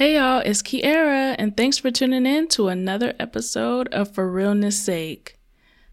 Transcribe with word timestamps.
Hey 0.00 0.14
y'all, 0.14 0.40
it's 0.42 0.62
Kiera, 0.62 1.36
and 1.38 1.54
thanks 1.54 1.76
for 1.76 1.90
tuning 1.90 2.24
in 2.24 2.48
to 2.56 2.68
another 2.68 3.12
episode 3.18 3.86
of 3.88 4.10
For 4.14 4.30
Realness 4.30 4.82
Sake. 4.82 5.38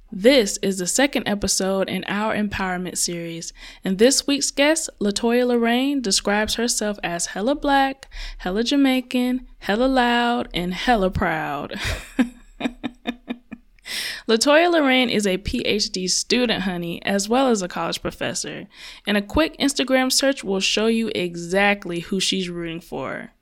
This 0.10 0.56
is 0.62 0.78
the 0.78 0.88
second 0.88 1.28
episode 1.28 1.90
in 1.90 2.06
our 2.08 2.34
empowerment 2.34 2.98
series, 2.98 3.52
and 3.84 3.98
this 3.98 4.26
week's 4.26 4.50
guest, 4.50 4.90
Latoya 5.02 5.46
Lorraine, 5.46 6.02
describes 6.02 6.56
herself 6.56 6.98
as 7.04 7.26
hella 7.26 7.54
black, 7.54 8.10
hella 8.38 8.64
Jamaican, 8.64 9.46
hella 9.60 9.88
loud, 9.88 10.48
and 10.54 10.74
hella 10.74 11.10
proud. 11.10 11.78
Latoya 14.26 14.72
Lorraine 14.72 15.10
is 15.10 15.28
a 15.28 15.38
PhD 15.38 16.10
student, 16.10 16.64
honey, 16.64 17.04
as 17.04 17.28
well 17.28 17.50
as 17.50 17.62
a 17.62 17.68
college 17.68 18.02
professor, 18.02 18.68
and 19.06 19.18
a 19.18 19.22
quick 19.22 19.58
Instagram 19.58 20.10
search 20.14 20.46
will 20.46 20.62
show 20.62 20.88
you 20.88 21.12
exactly 21.14 22.00
who 22.00 22.22
she's 22.22 22.50
rooting 22.50 22.80
for. 22.80 23.34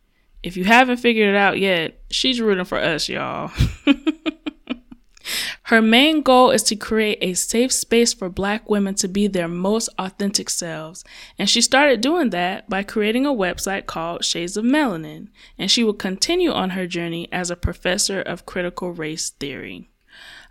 If 0.46 0.56
you 0.56 0.64
haven't 0.64 0.98
figured 0.98 1.30
it 1.30 1.36
out 1.36 1.58
yet, 1.58 2.00
she's 2.12 2.40
rooting 2.40 2.66
for 2.66 2.78
us, 2.78 3.10
y'all. 3.10 3.52
Her 5.64 5.82
main 5.82 6.22
goal 6.22 6.52
is 6.52 6.62
to 6.64 6.76
create 6.76 7.18
a 7.20 7.34
safe 7.34 7.72
space 7.72 8.14
for 8.14 8.30
black 8.30 8.70
women 8.70 8.94
to 8.96 9.08
be 9.08 9.26
their 9.26 9.48
most 9.48 9.90
authentic 9.98 10.52
selves. 10.52 11.04
And 11.40 11.50
she 11.50 11.62
started 11.62 12.00
doing 12.00 12.30
that 12.30 12.70
by 12.70 12.84
creating 12.84 13.26
a 13.26 13.34
website 13.34 13.88
called 13.88 14.24
Shades 14.24 14.56
of 14.56 14.64
Melanin. 14.64 15.30
And 15.58 15.72
she 15.72 15.84
will 15.84 15.96
continue 15.96 16.52
on 16.52 16.70
her 16.70 16.86
journey 16.86 17.28
as 17.32 17.50
a 17.50 17.56
professor 17.56 18.22
of 18.22 18.46
critical 18.46 18.92
race 18.92 19.32
theory. 19.32 19.90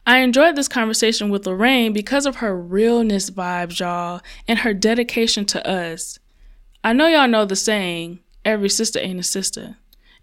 I 0.05 0.19
enjoyed 0.19 0.57
this 0.57 0.67
conversation 0.67 1.31
with 1.31 1.47
Lorraine 1.47 1.93
because 1.93 2.27
of 2.27 2.37
her 2.37 2.61
realness 2.61 3.31
vibes, 3.31 3.79
y'all, 3.79 4.23
and 4.49 4.59
her 4.59 4.75
dedication 4.75 5.45
to 5.47 5.65
us. 5.65 6.19
I 6.83 6.93
know 6.93 7.07
y'all 7.07 7.29
know 7.29 7.45
the 7.45 7.55
saying, 7.55 8.19
every 8.45 8.69
sister 8.69 8.99
ain't 8.99 9.21
a 9.21 9.23
sister. 9.23 9.77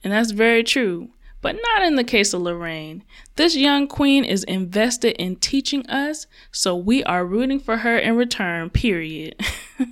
And 0.03 0.11
that's 0.13 0.31
very 0.31 0.63
true, 0.63 1.09
but 1.41 1.55
not 1.55 1.83
in 1.83 1.95
the 1.95 2.03
case 2.03 2.33
of 2.33 2.41
Lorraine. 2.41 3.03
This 3.35 3.55
young 3.55 3.87
queen 3.87 4.23
is 4.23 4.43
invested 4.45 5.15
in 5.21 5.35
teaching 5.35 5.87
us, 5.87 6.27
so 6.51 6.75
we 6.75 7.03
are 7.03 7.25
rooting 7.25 7.59
for 7.59 7.77
her 7.77 7.97
in 7.97 8.15
return, 8.15 8.69
period. 8.69 9.35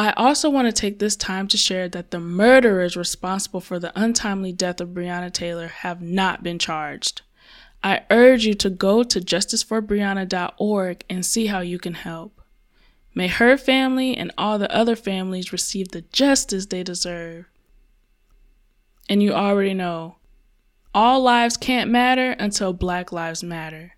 I 0.00 0.12
also 0.12 0.48
want 0.48 0.66
to 0.66 0.72
take 0.72 1.00
this 1.00 1.16
time 1.16 1.48
to 1.48 1.56
share 1.56 1.88
that 1.88 2.12
the 2.12 2.20
murderers 2.20 2.96
responsible 2.96 3.60
for 3.60 3.80
the 3.80 3.92
untimely 4.00 4.52
death 4.52 4.80
of 4.80 4.90
Breonna 4.90 5.32
Taylor 5.32 5.66
have 5.66 6.00
not 6.00 6.44
been 6.44 6.60
charged. 6.60 7.22
I 7.82 8.02
urge 8.10 8.44
you 8.44 8.54
to 8.54 8.70
go 8.70 9.02
to 9.02 9.20
justiceforbreonna.org 9.20 11.04
and 11.10 11.26
see 11.26 11.46
how 11.46 11.60
you 11.60 11.78
can 11.80 11.94
help. 11.94 12.40
May 13.14 13.26
her 13.26 13.56
family 13.56 14.16
and 14.16 14.30
all 14.38 14.58
the 14.58 14.72
other 14.72 14.94
families 14.94 15.52
receive 15.52 15.88
the 15.88 16.02
justice 16.02 16.66
they 16.66 16.84
deserve. 16.84 17.46
And 19.10 19.22
you 19.22 19.32
already 19.32 19.72
know 19.72 20.16
all 20.94 21.22
lives 21.22 21.56
can't 21.56 21.90
matter 21.90 22.32
until 22.32 22.74
Black 22.74 23.10
Lives 23.10 23.42
Matter. 23.42 23.94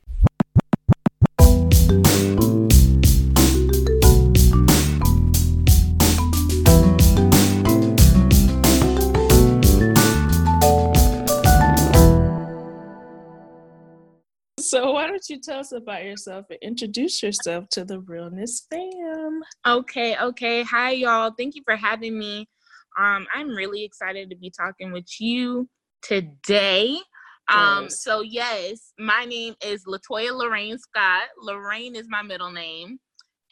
So 14.60 14.92
why 14.92 15.08
don't 15.08 15.28
you 15.28 15.40
tell 15.40 15.58
us 15.58 15.72
about 15.72 16.04
yourself 16.04 16.46
and 16.50 16.58
introduce 16.62 17.20
yourself 17.20 17.68
to 17.70 17.84
the 17.84 17.98
Realness 17.98 18.68
fam? 18.70 19.40
Okay, 19.66 20.16
okay. 20.16 20.62
Hi 20.62 20.92
y'all. 20.92 21.32
Thank 21.36 21.56
you 21.56 21.62
for 21.64 21.74
having 21.74 22.16
me. 22.16 22.48
Um, 23.00 23.26
I'm 23.34 23.50
really 23.50 23.82
excited 23.82 24.28
to 24.28 24.36
be 24.36 24.50
talking 24.50 24.92
with 24.92 25.08
you 25.18 25.68
today. 26.02 26.98
Um, 27.50 27.84
yes. 27.84 28.04
so 28.04 28.20
yes, 28.20 28.92
my 28.98 29.24
name 29.24 29.54
is 29.64 29.84
Latoya 29.86 30.36
Lorraine 30.36 30.78
Scott. 30.78 31.22
Lorraine 31.40 31.96
is 31.96 32.06
my 32.10 32.22
middle 32.22 32.50
name. 32.50 32.98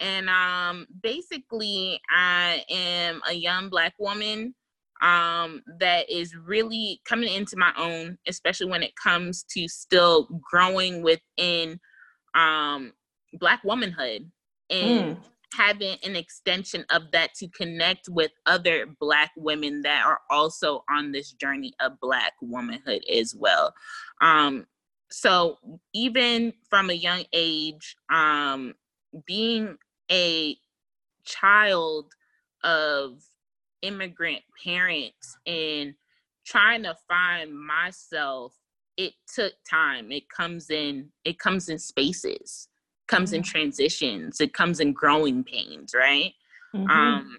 And 0.00 0.28
um, 0.28 0.86
basically, 1.02 1.98
I 2.14 2.62
am 2.68 3.22
a 3.28 3.32
young 3.32 3.70
black 3.70 3.94
woman 3.98 4.54
um, 5.00 5.62
that 5.80 6.10
is 6.10 6.36
really 6.36 7.00
coming 7.06 7.32
into 7.32 7.56
my 7.56 7.72
own, 7.76 8.18
especially 8.28 8.70
when 8.70 8.82
it 8.82 8.92
comes 9.02 9.44
to 9.54 9.66
still 9.66 10.28
growing 10.50 11.02
within 11.02 11.80
um, 12.34 12.92
black 13.32 13.64
womanhood. 13.64 14.30
And 14.70 15.16
mm 15.16 15.18
having 15.54 15.96
an 16.04 16.14
extension 16.14 16.84
of 16.90 17.10
that 17.12 17.34
to 17.34 17.48
connect 17.48 18.08
with 18.08 18.30
other 18.46 18.86
black 19.00 19.30
women 19.36 19.82
that 19.82 20.04
are 20.04 20.20
also 20.30 20.84
on 20.90 21.12
this 21.12 21.32
journey 21.32 21.72
of 21.80 21.98
black 22.00 22.32
womanhood 22.40 23.02
as 23.12 23.34
well. 23.34 23.72
Um 24.20 24.66
so 25.10 25.58
even 25.94 26.52
from 26.68 26.90
a 26.90 26.94
young 26.94 27.24
age 27.32 27.96
um 28.12 28.74
being 29.26 29.76
a 30.10 30.56
child 31.24 32.12
of 32.62 33.22
immigrant 33.82 34.42
parents 34.64 35.36
and 35.46 35.94
trying 36.44 36.82
to 36.82 36.94
find 37.08 37.58
myself 37.58 38.54
it 38.96 39.12
took 39.32 39.52
time. 39.68 40.10
It 40.10 40.28
comes 40.28 40.70
in 40.70 41.10
it 41.24 41.38
comes 41.38 41.68
in 41.68 41.78
spaces 41.78 42.68
comes 43.08 43.32
in 43.32 43.42
mm-hmm. 43.42 43.50
transitions 43.50 44.40
it 44.40 44.52
comes 44.54 44.80
in 44.80 44.92
growing 44.92 45.42
pains 45.42 45.94
right 45.94 46.32
mm-hmm. 46.74 46.88
um 46.90 47.38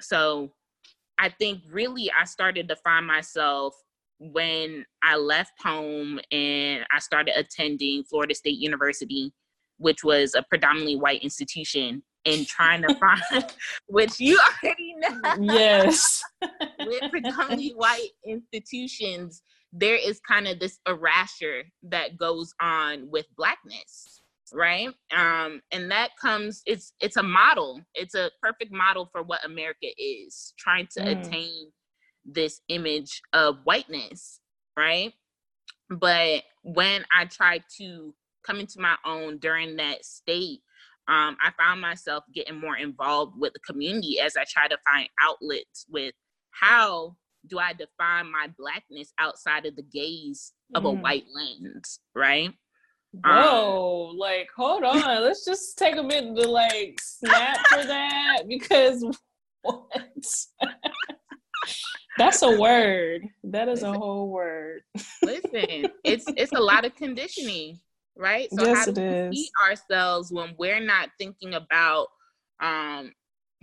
so 0.00 0.52
i 1.18 1.28
think 1.28 1.60
really 1.70 2.10
i 2.18 2.24
started 2.24 2.68
to 2.68 2.76
find 2.76 3.06
myself 3.06 3.74
when 4.18 4.84
i 5.02 5.16
left 5.16 5.52
home 5.62 6.20
and 6.30 6.84
i 6.92 6.98
started 6.98 7.36
attending 7.38 8.04
florida 8.04 8.34
state 8.34 8.58
university 8.58 9.32
which 9.78 10.04
was 10.04 10.34
a 10.34 10.42
predominantly 10.42 10.96
white 10.96 11.22
institution 11.22 12.02
and 12.26 12.46
trying 12.46 12.82
to 12.82 12.94
find 13.30 13.44
which 13.86 14.20
you 14.20 14.38
already 14.62 14.94
know 14.98 15.54
yes 15.54 16.22
with 16.80 17.10
predominantly 17.10 17.70
white 17.76 18.10
institutions 18.26 19.42
there 19.76 19.96
is 19.96 20.20
kind 20.20 20.46
of 20.46 20.60
this 20.60 20.78
erasure 20.86 21.64
that 21.82 22.16
goes 22.16 22.54
on 22.60 23.10
with 23.10 23.26
blackness 23.36 24.22
right 24.52 24.88
um 25.16 25.60
and 25.72 25.90
that 25.90 26.10
comes 26.20 26.62
it's 26.66 26.92
it's 27.00 27.16
a 27.16 27.22
model 27.22 27.80
it's 27.94 28.14
a 28.14 28.30
perfect 28.42 28.72
model 28.72 29.08
for 29.10 29.22
what 29.22 29.44
america 29.44 29.86
is 29.96 30.52
trying 30.58 30.86
to 30.90 31.00
mm. 31.00 31.20
attain 31.20 31.70
this 32.24 32.60
image 32.68 33.22
of 33.32 33.56
whiteness 33.64 34.40
right 34.76 35.12
but 35.90 36.42
when 36.62 37.04
i 37.14 37.24
tried 37.24 37.62
to 37.76 38.14
come 38.46 38.58
into 38.58 38.80
my 38.80 38.96
own 39.06 39.38
during 39.38 39.76
that 39.76 40.04
state 40.04 40.60
um, 41.06 41.36
i 41.42 41.50
found 41.58 41.80
myself 41.80 42.24
getting 42.34 42.60
more 42.60 42.76
involved 42.76 43.34
with 43.38 43.52
the 43.52 43.60
community 43.60 44.18
as 44.20 44.36
i 44.36 44.44
try 44.48 44.68
to 44.68 44.76
find 44.86 45.08
outlets 45.22 45.86
with 45.88 46.14
how 46.50 47.14
do 47.46 47.58
i 47.58 47.72
define 47.72 48.30
my 48.30 48.48
blackness 48.58 49.12
outside 49.18 49.66
of 49.66 49.76
the 49.76 49.82
gaze 49.82 50.52
of 50.74 50.84
mm. 50.84 50.88
a 50.88 50.92
white 50.92 51.24
lens 51.34 52.00
right 52.14 52.52
Whoa, 53.22 54.10
um, 54.10 54.18
like 54.18 54.48
hold 54.56 54.82
on. 54.82 55.22
Let's 55.22 55.44
just 55.44 55.78
take 55.78 55.96
a 55.96 56.02
minute 56.02 56.40
to 56.42 56.48
like 56.48 56.98
snap 57.00 57.58
for 57.68 57.84
that 57.84 58.42
because 58.48 59.04
what? 59.62 59.88
That's 62.18 62.42
a 62.42 62.58
word. 62.58 63.22
That 63.44 63.68
is 63.68 63.82
listen, 63.82 63.94
a 63.94 63.98
whole 63.98 64.30
word. 64.30 64.82
listen, 65.22 65.86
it's 66.04 66.24
it's 66.36 66.52
a 66.52 66.60
lot 66.60 66.84
of 66.84 66.94
conditioning, 66.96 67.78
right? 68.16 68.48
So 68.52 68.64
yes, 68.66 68.86
how 68.86 68.92
do 68.92 69.28
we 69.30 69.36
see 69.36 69.50
ourselves 69.62 70.32
when 70.32 70.54
we're 70.58 70.80
not 70.80 71.10
thinking 71.18 71.54
about 71.54 72.08
um 72.60 73.12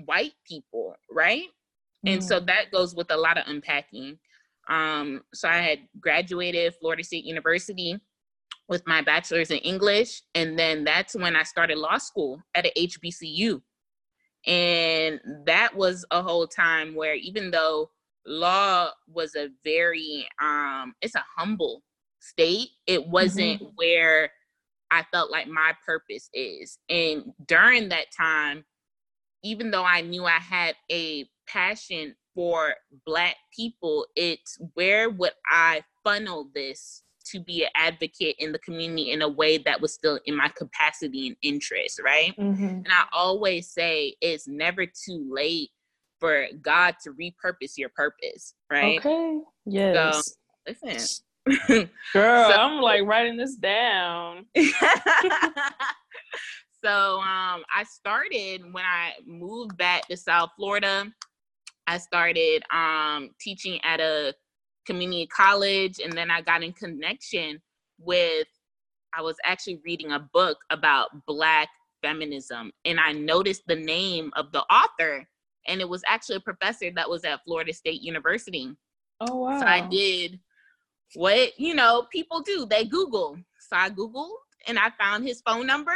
white 0.06 0.34
people, 0.48 0.96
right? 1.10 1.48
Mm. 2.06 2.14
And 2.14 2.24
so 2.24 2.40
mm. 2.40 2.46
that 2.48 2.72
goes 2.72 2.96
with 2.96 3.12
a 3.12 3.18
lot 3.18 3.38
of 3.38 3.48
unpacking. 3.48 4.18
Um, 4.70 5.22
so 5.34 5.50
I 5.50 5.58
had 5.58 5.80
graduated 6.00 6.74
Florida 6.80 7.04
State 7.04 7.26
University 7.26 8.00
with 8.72 8.88
my 8.88 9.02
bachelor's 9.02 9.52
in 9.52 9.58
English. 9.58 10.22
And 10.34 10.58
then 10.58 10.86
that's 10.86 11.14
when 11.14 11.36
I 11.36 11.44
started 11.44 11.78
law 11.78 11.98
school 11.98 12.42
at 12.56 12.66
a 12.66 12.88
HBCU. 12.88 13.62
And 14.48 15.20
that 15.46 15.76
was 15.76 16.06
a 16.10 16.24
whole 16.24 16.48
time 16.48 16.96
where 16.96 17.16
even 17.16 17.52
though 17.52 17.92
law 18.26 18.90
was 19.08 19.36
a 19.36 19.50
very 19.64 20.26
um 20.42 20.94
it's 21.02 21.16
a 21.16 21.26
humble 21.38 21.84
state, 22.22 22.70
it 22.88 23.06
wasn't 23.06 23.62
mm-hmm. 23.62 23.72
where 23.76 24.32
I 24.90 25.04
felt 25.12 25.32
like 25.32 25.48
my 25.48 25.74
purpose 25.86 26.30
is. 26.34 26.80
And 26.90 27.34
during 27.48 27.90
that 27.90 28.08
time, 28.18 28.64
even 29.44 29.70
though 29.70 29.84
I 29.84 30.00
knew 30.00 30.26
I 30.26 30.40
had 30.40 30.76
a 30.90 31.26
passion 31.46 32.16
for 32.34 32.74
black 33.06 33.36
people, 33.54 34.06
it's 34.16 34.58
where 34.76 35.10
would 35.10 35.34
I 35.50 35.84
funnel 36.06 36.50
this 36.56 37.04
to 37.32 37.40
be 37.40 37.64
an 37.64 37.70
advocate 37.76 38.36
in 38.40 38.52
the 38.52 38.60
community 38.60 39.12
in 39.12 39.22
a 39.22 39.30
way 39.30 39.58
that 39.60 39.80
was 39.80 39.94
still 39.94 40.20
in 40.26 40.36
my 40.36 40.50
capacity 40.50 41.28
and 41.28 41.36
interest, 41.42 42.02
right? 42.04 42.36
Mm-hmm. 42.38 42.64
And 42.64 42.88
I 42.90 43.06
always 43.12 43.72
say 43.72 44.16
it's 44.22 44.48
never 44.48 44.86
too 44.86 45.28
late 45.30 45.70
for 46.20 46.46
God 46.62 46.96
to 47.04 47.12
repurpose 47.12 47.78
your 47.78 47.90
purpose, 47.90 48.54
right? 48.72 49.00
Okay. 49.00 49.40
Yes. 49.66 50.26
So, 50.26 50.34
listen. 50.68 51.24
Girl, 52.14 52.52
so, 52.52 52.56
I'm 52.56 52.82
like 52.82 53.04
writing 53.04 53.36
this 53.36 53.56
down. 53.56 54.46
so 56.84 57.20
um 57.20 57.64
I 57.76 57.84
started 57.90 58.62
when 58.72 58.86
I 58.86 59.14
moved 59.26 59.76
back 59.78 60.08
to 60.08 60.18
South 60.18 60.52
Florida. 60.56 61.12
I 61.88 61.98
started 61.98 62.64
um 62.72 63.32
teaching 63.40 63.80
at 63.84 64.00
a 64.00 64.36
community 64.86 65.28
college 65.28 66.00
and 66.04 66.14
then 66.14 66.32
I 66.32 66.42
got 66.42 66.64
in 66.64 66.74
connection 66.74 67.62
with 68.00 68.48
I 69.14 69.22
was 69.22 69.36
actually 69.44 69.82
reading 69.86 70.12
a 70.12 70.20
book 70.34 70.58
about 70.70 71.10
black 71.28 71.70
feminism 72.02 72.72
and 72.86 73.00
I 73.00 73.12
noticed 73.12 73.64
the 73.68 73.76
name 73.76 74.32
of 74.36 74.52
the 74.52 74.62
author 74.74 75.28
and 75.68 75.82
it 75.82 75.88
was 75.90 76.02
actually 76.08 76.38
a 76.38 76.42
professor 76.42 76.90
that 76.96 77.10
was 77.10 77.24
at 77.24 77.42
Florida 77.46 77.74
State 77.74 78.02
University. 78.02 78.76
Oh 79.20 79.36
wow. 79.36 79.60
So 79.60 79.66
I 79.66 79.82
did 79.88 80.40
what, 81.16 81.60
you 81.60 81.76
know, 81.76 82.08
people 82.12 82.42
do. 82.42 82.66
They 82.66 82.86
Google. 82.86 83.38
So 83.60 83.76
I 83.76 83.90
Googled 83.90 84.32
and 84.68 84.80
I 84.80 84.92
found 85.00 85.28
his 85.28 85.42
phone 85.42 85.68
number 85.68 85.94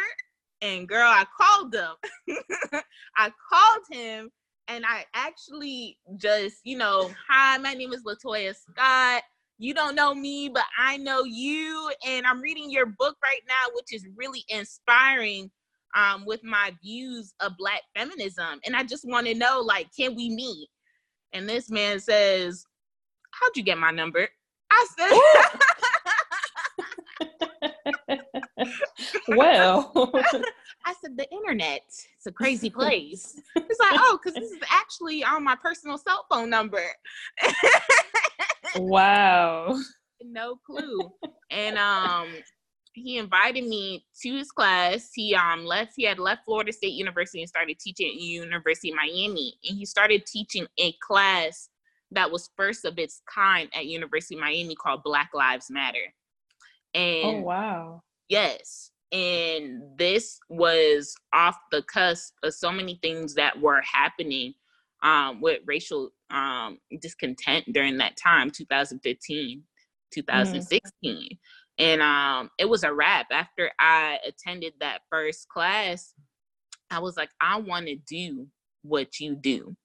and 0.61 0.87
girl, 0.87 1.07
I 1.07 1.25
called 1.39 1.73
him. 1.73 1.95
I 3.17 3.31
called 3.49 3.83
him 3.91 4.31
and 4.67 4.85
I 4.85 5.05
actually 5.13 5.97
just, 6.17 6.57
you 6.63 6.77
know, 6.77 7.11
hi, 7.29 7.57
my 7.57 7.73
name 7.73 7.93
is 7.93 8.03
Latoya 8.03 8.55
Scott. 8.55 9.23
You 9.57 9.73
don't 9.73 9.95
know 9.95 10.13
me, 10.13 10.49
but 10.49 10.65
I 10.77 10.97
know 10.97 11.23
you. 11.23 11.91
And 12.05 12.25
I'm 12.25 12.41
reading 12.41 12.69
your 12.69 12.85
book 12.85 13.15
right 13.23 13.41
now, 13.47 13.73
which 13.73 13.93
is 13.93 14.05
really 14.15 14.43
inspiring 14.49 15.49
um, 15.95 16.25
with 16.25 16.43
my 16.43 16.73
views 16.83 17.33
of 17.39 17.53
Black 17.57 17.81
feminism. 17.95 18.59
And 18.65 18.75
I 18.75 18.83
just 18.83 19.07
want 19.07 19.27
to 19.27 19.33
know, 19.33 19.61
like, 19.61 19.87
can 19.97 20.15
we 20.15 20.29
meet? 20.29 20.67
And 21.33 21.47
this 21.47 21.69
man 21.69 21.99
says, 21.99 22.65
How'd 23.31 23.55
you 23.55 23.63
get 23.63 23.77
my 23.77 23.91
number? 23.91 24.27
I 24.71 24.87
said, 24.97 25.11
Well, 29.27 29.91
I 30.85 30.93
said, 31.01 31.17
The 31.17 31.29
internet. 31.31 31.83
It's 31.87 32.25
a 32.25 32.31
crazy 32.31 32.69
place. 32.69 33.39
It's 33.79 33.91
like, 33.91 33.99
Oh, 34.03 34.19
because 34.21 34.39
this 34.39 34.51
is 34.51 34.59
actually 34.69 35.23
on 35.23 35.43
my 35.43 35.55
personal 35.55 35.97
cell 35.97 36.25
phone 36.29 36.49
number. 36.49 36.83
wow. 38.75 39.77
No 40.23 40.57
clue. 40.65 41.11
And 41.51 41.77
um, 41.77 42.27
he 42.93 43.17
invited 43.17 43.65
me 43.65 44.03
to 44.23 44.35
his 44.35 44.51
class. 44.51 45.11
He 45.13 45.35
um 45.35 45.63
left. 45.63 45.93
He 45.95 46.03
had 46.03 46.17
left 46.17 46.43
Florida 46.43 46.73
State 46.73 46.93
University 46.93 47.39
and 47.39 47.47
started 47.47 47.77
teaching 47.79 48.07
at 48.07 48.15
University 48.15 48.89
of 48.89 48.95
Miami. 48.95 49.53
And 49.63 49.77
he 49.77 49.85
started 49.85 50.25
teaching 50.25 50.65
a 50.79 50.93
class 51.07 51.69
that 52.11 52.31
was 52.31 52.49
first 52.57 52.83
of 52.83 52.97
its 52.97 53.21
kind 53.33 53.69
at 53.73 53.85
University 53.85 54.35
of 54.35 54.41
Miami 54.41 54.75
called 54.75 55.03
Black 55.03 55.29
Lives 55.33 55.67
Matter. 55.69 56.13
Oh, 56.95 56.99
and 56.99 57.37
oh 57.37 57.41
wow! 57.41 58.03
Yes, 58.27 58.91
and 59.11 59.81
this 59.97 60.39
was 60.49 61.15
off 61.33 61.57
the 61.71 61.83
cusp 61.83 62.33
of 62.43 62.53
so 62.53 62.71
many 62.71 62.99
things 63.01 63.33
that 63.35 63.59
were 63.59 63.81
happening 63.81 64.53
um, 65.03 65.41
with 65.41 65.61
racial 65.65 66.09
um, 66.31 66.79
discontent 67.01 67.65
during 67.71 67.97
that 67.97 68.17
time, 68.17 68.49
2015, 68.49 69.61
2016. 70.11 70.91
Mm 71.03 71.37
and 71.77 72.01
um 72.01 72.49
it 72.57 72.65
was 72.69 72.83
a 72.83 72.93
wrap. 72.93 73.27
After 73.31 73.71
i 73.79 74.17
attended 74.25 74.73
that 74.79 74.99
first 75.11 75.47
class 75.49 76.13
i 76.91 76.99
was 76.99 77.17
like 77.17 77.29
i 77.41 77.59
want 77.59 77.87
to 77.87 77.95
do 77.95 78.47
what 78.83 79.19
you 79.19 79.35
do. 79.35 79.75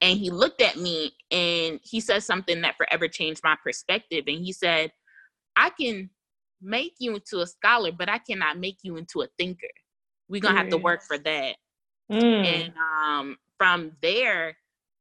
And 0.00 0.18
he 0.18 0.30
looked 0.30 0.60
at 0.60 0.76
me 0.76 1.12
and 1.30 1.78
he 1.84 2.00
said 2.00 2.24
something 2.24 2.62
that 2.62 2.76
forever 2.76 3.06
changed 3.06 3.40
my 3.44 3.56
perspective. 3.62 4.24
And 4.26 4.44
he 4.44 4.52
said 4.52 4.92
i 5.56 5.70
can 5.70 6.10
make 6.62 6.94
you 6.98 7.14
into 7.14 7.40
a 7.40 7.46
scholar 7.46 7.90
but 7.92 8.08
i 8.08 8.18
cannot 8.18 8.58
make 8.58 8.78
you 8.82 8.96
into 8.96 9.22
a 9.22 9.28
thinker 9.38 9.68
we're 10.28 10.40
gonna 10.40 10.54
mm. 10.54 10.58
have 10.58 10.70
to 10.70 10.78
work 10.78 11.02
for 11.02 11.18
that 11.18 11.56
mm. 12.10 12.44
and 12.44 12.72
um 13.04 13.36
from 13.58 13.92
there 14.00 14.56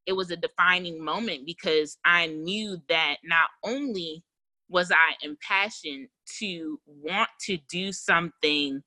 it 0.07 0.13
was 0.13 0.31
a 0.31 0.35
defining 0.35 1.03
moment 1.03 1.45
because 1.45 1.97
i 2.05 2.27
knew 2.27 2.77
that 2.89 3.17
not 3.23 3.47
only 3.63 4.23
was 4.71 4.89
I 4.89 5.15
impassioned 5.21 6.07
to 6.39 6.79
want 6.87 7.29
to 7.41 7.57
do 7.69 7.91
something 7.91 8.81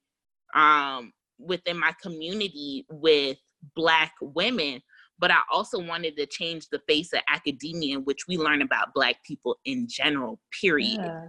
um, 0.55 1.13
within 1.39 1.79
my 1.79 1.93
community 2.03 2.87
with 2.89 3.37
Black 3.77 4.15
women, 4.21 4.81
but 5.19 5.31
I 5.31 5.41
also 5.53 5.79
wanted 5.79 6.17
to 6.17 6.27
change 6.27 6.69
the 6.71 6.81
face 6.89 7.13
of 7.13 7.21
academia 7.29 7.99
in 7.99 8.05
which 8.05 8.27
we 8.27 8.39
learn 8.39 8.63
about 8.63 8.95
Black 8.95 9.17
people 9.25 9.59
in 9.65 9.87
general, 9.89 10.41
period. 10.61 11.01
Yeah. 11.01 11.27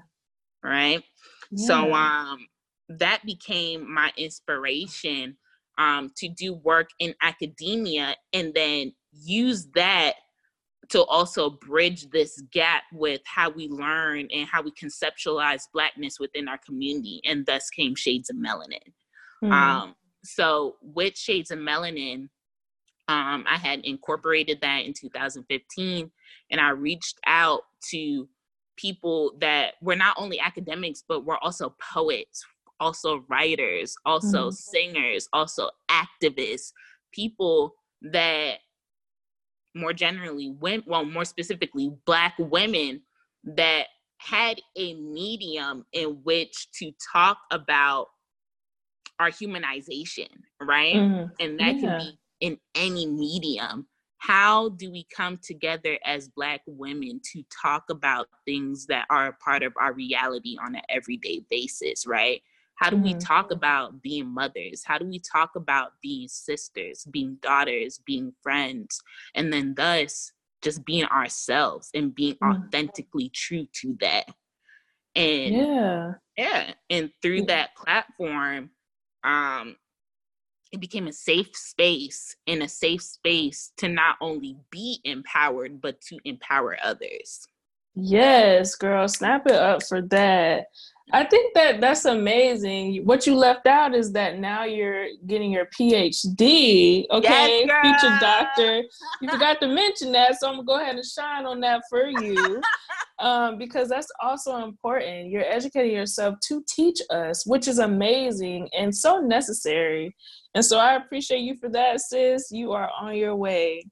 Right? 0.63 1.03
Yeah. 1.55 1.67
So 1.67 1.93
um, 1.93 2.47
that 2.89 3.21
became 3.25 3.91
my 3.91 4.11
inspiration 4.17 5.37
um, 5.77 6.11
to 6.17 6.29
do 6.29 6.53
work 6.53 6.89
in 6.99 7.13
academia 7.21 8.15
and 8.33 8.53
then 8.53 8.93
use 9.11 9.67
that 9.75 10.13
to 10.89 11.03
also 11.05 11.49
bridge 11.49 12.09
this 12.11 12.41
gap 12.51 12.83
with 12.93 13.21
how 13.25 13.49
we 13.49 13.67
learn 13.67 14.27
and 14.31 14.47
how 14.47 14.61
we 14.61 14.71
conceptualize 14.71 15.63
blackness 15.73 16.19
within 16.19 16.47
our 16.47 16.59
community 16.65 17.21
and 17.25 17.45
thus 17.45 17.69
came 17.69 17.95
shades 17.95 18.29
of 18.29 18.35
melanin 18.35 18.79
mm-hmm. 19.43 19.51
um, 19.51 19.95
so 20.23 20.75
with 20.81 21.17
shades 21.17 21.49
of 21.49 21.59
melanin 21.59 22.29
um, 23.07 23.43
i 23.47 23.57
had 23.57 23.79
incorporated 23.83 24.59
that 24.61 24.85
in 24.85 24.93
2015 24.93 26.11
and 26.51 26.61
i 26.61 26.69
reached 26.69 27.19
out 27.25 27.61
to 27.89 28.27
people 28.77 29.33
that 29.39 29.73
were 29.81 29.95
not 29.95 30.15
only 30.17 30.39
academics 30.39 31.03
but 31.07 31.25
were 31.25 31.41
also 31.43 31.73
poets 31.93 32.45
also 32.79 33.23
writers 33.29 33.95
also 34.05 34.49
mm-hmm. 34.49 34.51
singers 34.51 35.29
also 35.31 35.69
activists 35.89 36.71
people 37.13 37.73
that 38.01 38.57
more 39.75 39.93
generally, 39.93 40.55
when, 40.59 40.83
well, 40.87 41.05
more 41.05 41.25
specifically, 41.25 41.91
Black 42.05 42.33
women 42.39 43.01
that 43.43 43.87
had 44.17 44.59
a 44.77 44.93
medium 44.95 45.85
in 45.93 46.21
which 46.23 46.67
to 46.79 46.91
talk 47.13 47.37
about 47.51 48.07
our 49.19 49.29
humanization, 49.29 50.29
right? 50.61 50.95
Mm-hmm. 50.95 51.25
And 51.39 51.59
that 51.59 51.75
yeah. 51.75 51.81
can 51.81 51.99
be 51.99 52.19
in 52.39 52.57
any 52.73 53.05
medium. 53.05 53.87
How 54.25 54.69
do 54.69 54.89
we 54.89 55.05
come 55.15 55.37
together 55.37 55.99
as 56.03 56.27
Black 56.27 56.61
women 56.65 57.21
to 57.33 57.43
talk 57.61 57.83
about 57.91 58.27
things 58.43 58.87
that 58.87 59.05
are 59.11 59.27
a 59.27 59.33
part 59.33 59.61
of 59.61 59.73
our 59.79 59.93
reality 59.93 60.57
on 60.59 60.75
an 60.75 60.81
everyday 60.89 61.45
basis, 61.47 62.07
right? 62.07 62.41
How 62.75 62.89
do 62.89 62.95
mm-hmm. 62.95 63.05
we 63.05 63.13
talk 63.13 63.51
about 63.51 64.01
being 64.01 64.27
mothers? 64.27 64.83
How 64.83 64.97
do 64.97 65.05
we 65.05 65.19
talk 65.19 65.51
about 65.55 65.91
being 66.01 66.27
sisters, 66.27 67.05
being 67.11 67.37
daughters, 67.43 67.99
being 68.03 68.33
friends, 68.41 68.99
and 69.35 69.53
then 69.53 69.75
thus 69.75 70.31
just 70.63 70.83
being 70.85 71.05
ourselves 71.05 71.91
and 71.93 72.15
being 72.15 72.33
mm-hmm. 72.35 72.63
authentically 72.63 73.29
true 73.29 73.67
to 73.73 73.95
that? 74.01 74.25
And 75.15 75.55
yeah, 75.55 76.13
yeah, 76.35 76.73
and 76.89 77.11
through 77.21 77.43
that 77.43 77.75
platform, 77.75 78.71
um, 79.23 79.75
it 80.75 80.81
became 80.81 81.07
a 81.07 81.13
safe 81.13 81.55
space 81.55 82.35
and 82.47 82.61
a 82.61 82.67
safe 82.67 83.01
space 83.01 83.71
to 83.77 83.87
not 83.87 84.17
only 84.19 84.57
be 84.69 84.99
empowered 85.05 85.79
but 85.81 85.99
to 86.01 86.17
empower 86.25 86.77
others. 86.83 87.47
Yes, 87.95 88.75
girl, 88.75 89.07
snap 89.07 89.47
it 89.47 89.53
up 89.53 89.83
for 89.83 90.01
that. 90.01 90.65
I 91.13 91.23
think 91.23 91.53
that 91.53 91.79
that's 91.79 92.05
amazing. 92.05 93.05
What 93.05 93.25
you 93.25 93.35
left 93.35 93.67
out 93.67 93.95
is 93.95 94.11
that 94.13 94.39
now 94.39 94.65
you're 94.65 95.07
getting 95.27 95.51
your 95.51 95.67
PhD, 95.67 97.05
okay, 97.11 97.65
yes, 97.65 97.99
future 97.99 98.17
doctor. 98.19 98.83
You 99.21 99.29
forgot 99.29 99.61
to 99.61 99.67
mention 99.67 100.11
that, 100.11 100.39
so 100.39 100.49
I'm 100.49 100.55
gonna 100.55 100.65
go 100.65 100.81
ahead 100.81 100.95
and 100.95 101.05
shine 101.05 101.45
on 101.45 101.61
that 101.61 101.83
for 101.89 102.07
you, 102.07 102.61
um, 103.19 103.57
because 103.57 103.87
that's 103.87 104.11
also 104.21 104.57
important. 104.57 105.29
You're 105.29 105.45
educating 105.45 105.95
yourself 105.95 106.39
to 106.47 106.63
teach 106.67 106.99
us, 107.11 107.45
which 107.45 107.67
is 107.67 107.79
amazing 107.79 108.67
and 108.77 108.93
so 108.93 109.19
necessary. 109.19 110.15
And 110.55 110.63
so 110.63 110.79
I 110.79 110.95
appreciate 110.95 111.41
you 111.41 111.55
for 111.55 111.69
that, 111.69 111.99
sis. 111.99 112.49
You 112.49 112.71
are 112.71 112.89
on 112.99 113.15
your 113.15 113.35
way. 113.35 113.83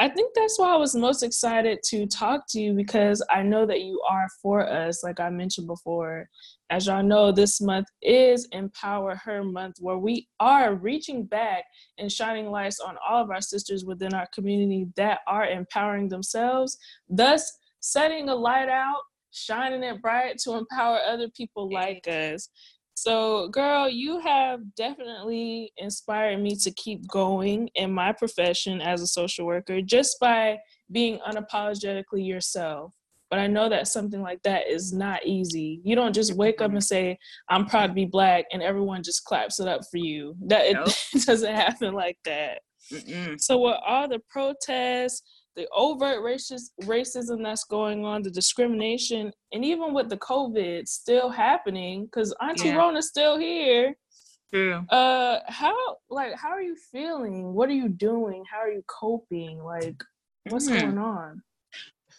I 0.00 0.08
think 0.08 0.34
that's 0.34 0.58
why 0.58 0.74
I 0.74 0.76
was 0.76 0.96
most 0.96 1.22
excited 1.22 1.78
to 1.90 2.08
talk 2.08 2.46
to 2.48 2.60
you 2.60 2.72
because 2.72 3.24
I 3.30 3.44
know 3.44 3.64
that 3.66 3.82
you 3.82 4.02
are 4.10 4.26
for 4.42 4.68
us, 4.68 5.04
like 5.04 5.20
I 5.20 5.30
mentioned 5.30 5.68
before. 5.68 6.28
As 6.70 6.88
y'all 6.88 7.04
know, 7.04 7.30
this 7.30 7.60
month 7.60 7.86
is 8.02 8.48
Empower 8.50 9.14
Her 9.14 9.44
Month, 9.44 9.76
where 9.78 9.98
we 9.98 10.26
are 10.40 10.74
reaching 10.74 11.24
back 11.24 11.62
and 11.98 12.10
shining 12.10 12.50
lights 12.50 12.80
on 12.80 12.96
all 13.08 13.22
of 13.22 13.30
our 13.30 13.40
sisters 13.40 13.84
within 13.84 14.12
our 14.12 14.26
community 14.34 14.88
that 14.96 15.20
are 15.28 15.46
empowering 15.46 16.08
themselves, 16.08 16.76
thus 17.08 17.52
setting 17.78 18.28
a 18.28 18.34
light 18.34 18.68
out, 18.68 19.02
shining 19.30 19.84
it 19.84 20.02
bright 20.02 20.36
to 20.38 20.54
empower 20.54 20.98
other 21.06 21.28
people 21.28 21.72
like 21.72 22.08
us. 22.08 22.48
So, 22.94 23.48
girl, 23.48 23.88
you 23.88 24.20
have 24.20 24.60
definitely 24.76 25.72
inspired 25.76 26.40
me 26.40 26.56
to 26.56 26.70
keep 26.72 27.06
going 27.08 27.68
in 27.74 27.92
my 27.92 28.12
profession 28.12 28.80
as 28.80 29.00
a 29.00 29.06
social 29.06 29.46
worker 29.46 29.80
just 29.80 30.20
by 30.20 30.58
being 30.90 31.18
unapologetically 31.20 32.26
yourself. 32.26 32.94
But 33.30 33.38
I 33.38 33.46
know 33.46 33.70
that 33.70 33.88
something 33.88 34.20
like 34.20 34.42
that 34.42 34.68
is 34.68 34.92
not 34.92 35.24
easy. 35.24 35.80
You 35.84 35.96
don't 35.96 36.14
just 36.14 36.34
wake 36.34 36.60
up 36.60 36.70
and 36.70 36.84
say, 36.84 37.18
I'm 37.48 37.64
proud 37.64 37.86
to 37.86 37.92
be 37.94 38.04
black, 38.04 38.44
and 38.52 38.62
everyone 38.62 39.02
just 39.02 39.24
claps 39.24 39.58
it 39.58 39.66
up 39.66 39.80
for 39.90 39.96
you. 39.96 40.36
That 40.46 40.70
nope. 40.74 40.88
it 41.14 41.22
doesn't 41.26 41.54
happen 41.54 41.94
like 41.94 42.18
that. 42.26 42.60
Mm-mm. 42.92 43.40
So, 43.40 43.58
with 43.58 43.78
all 43.86 44.06
the 44.06 44.20
protests, 44.28 45.22
the 45.56 45.68
overt 45.74 46.20
racist 46.20 46.70
racism 46.82 47.42
that's 47.42 47.64
going 47.64 48.04
on, 48.04 48.22
the 48.22 48.30
discrimination, 48.30 49.32
and 49.52 49.64
even 49.64 49.92
with 49.92 50.08
the 50.08 50.16
COVID 50.18 50.88
still 50.88 51.28
happening, 51.28 52.06
because 52.06 52.34
Auntie 52.40 52.68
yeah. 52.68 52.76
Rona's 52.76 53.08
still 53.08 53.38
here. 53.38 53.94
Yeah. 54.52 54.82
Uh, 54.90 55.40
how 55.48 55.74
like 56.10 56.34
how 56.36 56.50
are 56.50 56.62
you 56.62 56.76
feeling? 56.90 57.54
What 57.54 57.68
are 57.68 57.74
you 57.74 57.88
doing? 57.88 58.44
How 58.50 58.58
are 58.58 58.70
you 58.70 58.82
coping? 58.86 59.62
Like, 59.62 60.02
what's 60.48 60.68
mm-hmm. 60.68 60.80
going 60.80 60.98
on? 60.98 61.42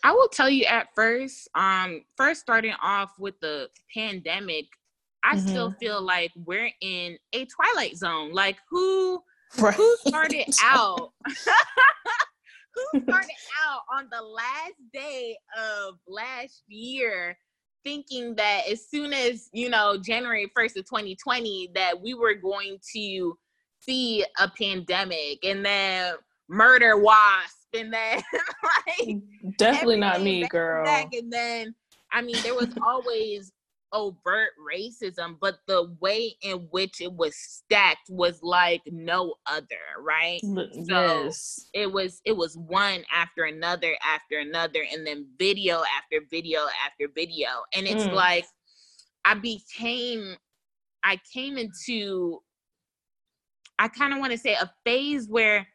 I 0.03 0.11
will 0.11 0.27
tell 0.27 0.49
you 0.49 0.65
at 0.65 0.87
first, 0.95 1.47
um, 1.55 2.01
first 2.17 2.41
starting 2.41 2.73
off 2.81 3.11
with 3.19 3.39
the 3.39 3.69
pandemic, 3.93 4.65
I 5.23 5.35
mm-hmm. 5.35 5.47
still 5.47 5.71
feel 5.79 6.01
like 6.01 6.31
we're 6.35 6.71
in 6.81 7.17
a 7.33 7.45
twilight 7.45 7.95
zone. 7.95 8.33
Like 8.33 8.57
who 8.69 9.21
right. 9.59 9.73
who 9.73 9.95
started 10.05 10.45
out 10.63 11.11
who 12.75 13.01
started 13.01 13.29
out 13.67 13.81
on 13.93 14.07
the 14.11 14.21
last 14.21 14.73
day 14.93 15.37
of 15.57 15.95
last 16.07 16.63
year 16.67 17.37
thinking 17.83 18.35
that 18.35 18.61
as 18.69 18.87
soon 18.87 19.13
as 19.13 19.49
you 19.53 19.69
know 19.69 19.97
january 19.97 20.51
1st 20.57 20.77
of 20.77 20.85
2020 20.85 21.69
that 21.75 21.99
we 22.01 22.13
were 22.13 22.33
going 22.33 22.77
to 22.93 23.37
see 23.79 24.25
a 24.39 24.49
pandemic 24.57 25.43
and 25.43 25.65
then 25.65 26.13
murder 26.49 26.97
wasp 26.97 27.67
and 27.73 27.93
then 27.93 28.21
like 28.97 29.17
definitely 29.57 29.97
not 29.97 30.21
me 30.21 30.47
girl. 30.47 30.87
and 30.87 31.31
then 31.31 31.73
i 32.11 32.21
mean 32.21 32.37
there 32.43 32.55
was 32.55 32.69
always 32.85 33.51
overt 33.93 34.49
racism, 34.59 35.37
but 35.39 35.59
the 35.67 35.95
way 36.01 36.35
in 36.41 36.67
which 36.71 36.99
it 36.99 37.13
was 37.13 37.35
stacked 37.35 38.09
was 38.09 38.41
like 38.41 38.81
no 38.87 39.35
other, 39.45 39.65
right? 39.99 40.41
Yes. 40.43 40.87
So 40.89 41.63
it 41.73 41.91
was 41.91 42.21
it 42.25 42.35
was 42.35 42.57
one 42.57 43.03
after 43.13 43.43
another 43.43 43.95
after 44.03 44.39
another, 44.39 44.83
and 44.91 45.05
then 45.05 45.27
video 45.37 45.83
after 45.97 46.25
video 46.29 46.61
after 46.85 47.07
video. 47.13 47.49
And 47.73 47.87
it's 47.87 48.05
mm. 48.05 48.13
like 48.13 48.45
I 49.23 49.35
became 49.35 50.35
I 51.03 51.19
came 51.31 51.57
into 51.57 52.41
I 53.79 53.87
kind 53.87 54.13
of 54.13 54.19
want 54.19 54.31
to 54.31 54.37
say 54.37 54.53
a 54.53 54.69
phase 54.85 55.27
where 55.27 55.67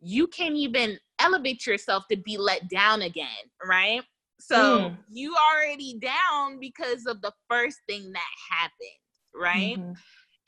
you 0.00 0.26
can't 0.26 0.54
even 0.54 0.98
elevate 1.18 1.66
yourself 1.66 2.04
to 2.10 2.16
be 2.16 2.36
let 2.36 2.68
down 2.68 3.02
again, 3.02 3.26
right? 3.64 4.02
So 4.40 4.56
mm. 4.56 4.96
you 5.10 5.34
already 5.34 5.98
down 5.98 6.60
because 6.60 7.06
of 7.06 7.20
the 7.22 7.32
first 7.50 7.78
thing 7.88 8.12
that 8.12 8.26
happened, 8.50 9.34
right? 9.34 9.76
Mm-hmm. 9.78 9.92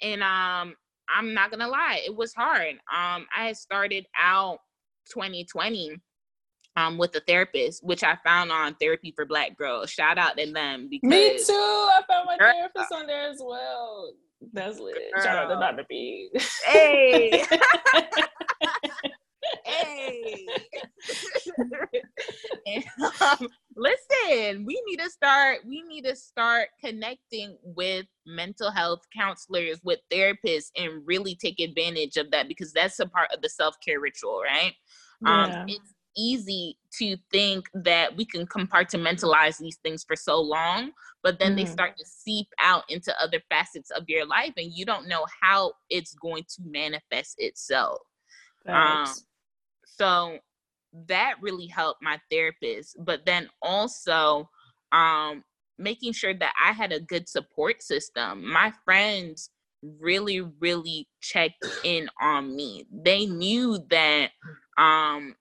And 0.02 0.22
um 0.22 0.74
I'm 1.08 1.34
not 1.34 1.50
gonna 1.50 1.68
lie, 1.68 2.02
it 2.04 2.14
was 2.14 2.32
hard. 2.34 2.74
Um 2.92 3.26
I 3.36 3.46
had 3.46 3.56
started 3.56 4.06
out 4.18 4.58
2020 5.12 5.96
um 6.76 6.98
with 6.98 7.14
a 7.16 7.20
therapist, 7.20 7.84
which 7.84 8.04
I 8.04 8.16
found 8.24 8.52
on 8.52 8.74
Therapy 8.80 9.12
for 9.14 9.24
Black 9.26 9.56
Girls. 9.56 9.90
Shout 9.90 10.18
out 10.18 10.36
to 10.36 10.52
them 10.52 10.88
because 10.88 11.08
Me 11.08 11.38
too. 11.38 11.52
I 11.52 12.02
found 12.08 12.26
my 12.26 12.36
therapist 12.38 12.92
on 12.92 13.06
there 13.06 13.28
as 13.28 13.40
well. 13.44 14.12
That's 14.52 14.78
lit. 14.78 14.96
Girl. 15.14 15.22
Shout 15.22 15.36
out 15.36 15.48
to 15.48 15.54
Dr. 15.56 15.84
B. 15.88 16.30
Hey. 16.64 17.44
hey. 19.70 20.46
and, 22.66 22.84
um, 23.20 23.48
listen, 23.76 24.64
we 24.64 24.82
need 24.86 24.98
to 24.98 25.10
start. 25.10 25.58
We 25.66 25.82
need 25.82 26.04
to 26.04 26.16
start 26.16 26.68
connecting 26.84 27.56
with 27.62 28.06
mental 28.26 28.70
health 28.70 29.00
counselors, 29.16 29.80
with 29.82 30.00
therapists, 30.12 30.70
and 30.76 31.06
really 31.06 31.34
take 31.34 31.60
advantage 31.60 32.16
of 32.16 32.30
that 32.30 32.48
because 32.48 32.72
that's 32.72 32.98
a 33.00 33.06
part 33.06 33.30
of 33.32 33.42
the 33.42 33.48
self 33.48 33.76
care 33.84 34.00
ritual, 34.00 34.40
right? 34.42 34.74
Um, 35.24 35.50
yeah. 35.50 35.62
Um, 35.62 35.68
it's 35.68 35.94
easy 36.16 36.76
to 36.98 37.16
think 37.30 37.66
that 37.72 38.16
we 38.16 38.24
can 38.24 38.46
compartmentalize 38.46 39.58
these 39.58 39.76
things 39.76 40.04
for 40.04 40.16
so 40.16 40.40
long, 40.40 40.90
but 41.22 41.38
then 41.38 41.52
mm 41.52 41.56
they 41.60 41.66
start 41.66 41.96
to 41.98 42.06
seep 42.06 42.46
out 42.62 42.84
into 42.88 43.14
other 43.20 43.40
facets 43.50 43.90
of 43.90 44.04
your 44.08 44.24
life, 44.24 44.52
and 44.56 44.72
you 44.72 44.84
don't 44.86 45.08
know 45.08 45.26
how 45.42 45.72
it's 45.90 46.14
going 46.14 46.42
to 46.44 46.62
manifest 46.64 47.34
itself. 47.38 47.98
Um, 48.66 49.06
so 50.00 50.38
that 51.06 51.34
really 51.40 51.66
helped 51.66 52.02
my 52.02 52.18
therapist 52.30 52.96
but 53.04 53.20
then 53.26 53.48
also 53.62 54.48
um 54.92 55.44
making 55.78 56.12
sure 56.12 56.34
that 56.34 56.52
i 56.64 56.72
had 56.72 56.92
a 56.92 57.00
good 57.00 57.28
support 57.28 57.82
system. 57.82 58.50
My 58.50 58.72
friends 58.84 59.50
really 59.82 60.40
really 60.60 61.08
checked 61.22 61.66
in 61.84 62.08
on 62.20 62.54
me. 62.54 62.86
They 62.92 63.26
knew 63.26 63.78
that 63.90 64.30
um 64.78 65.34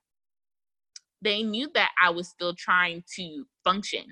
they 1.21 1.43
knew 1.43 1.69
that 1.73 1.91
i 2.01 2.09
was 2.09 2.29
still 2.29 2.53
trying 2.53 3.03
to 3.15 3.45
function 3.63 4.05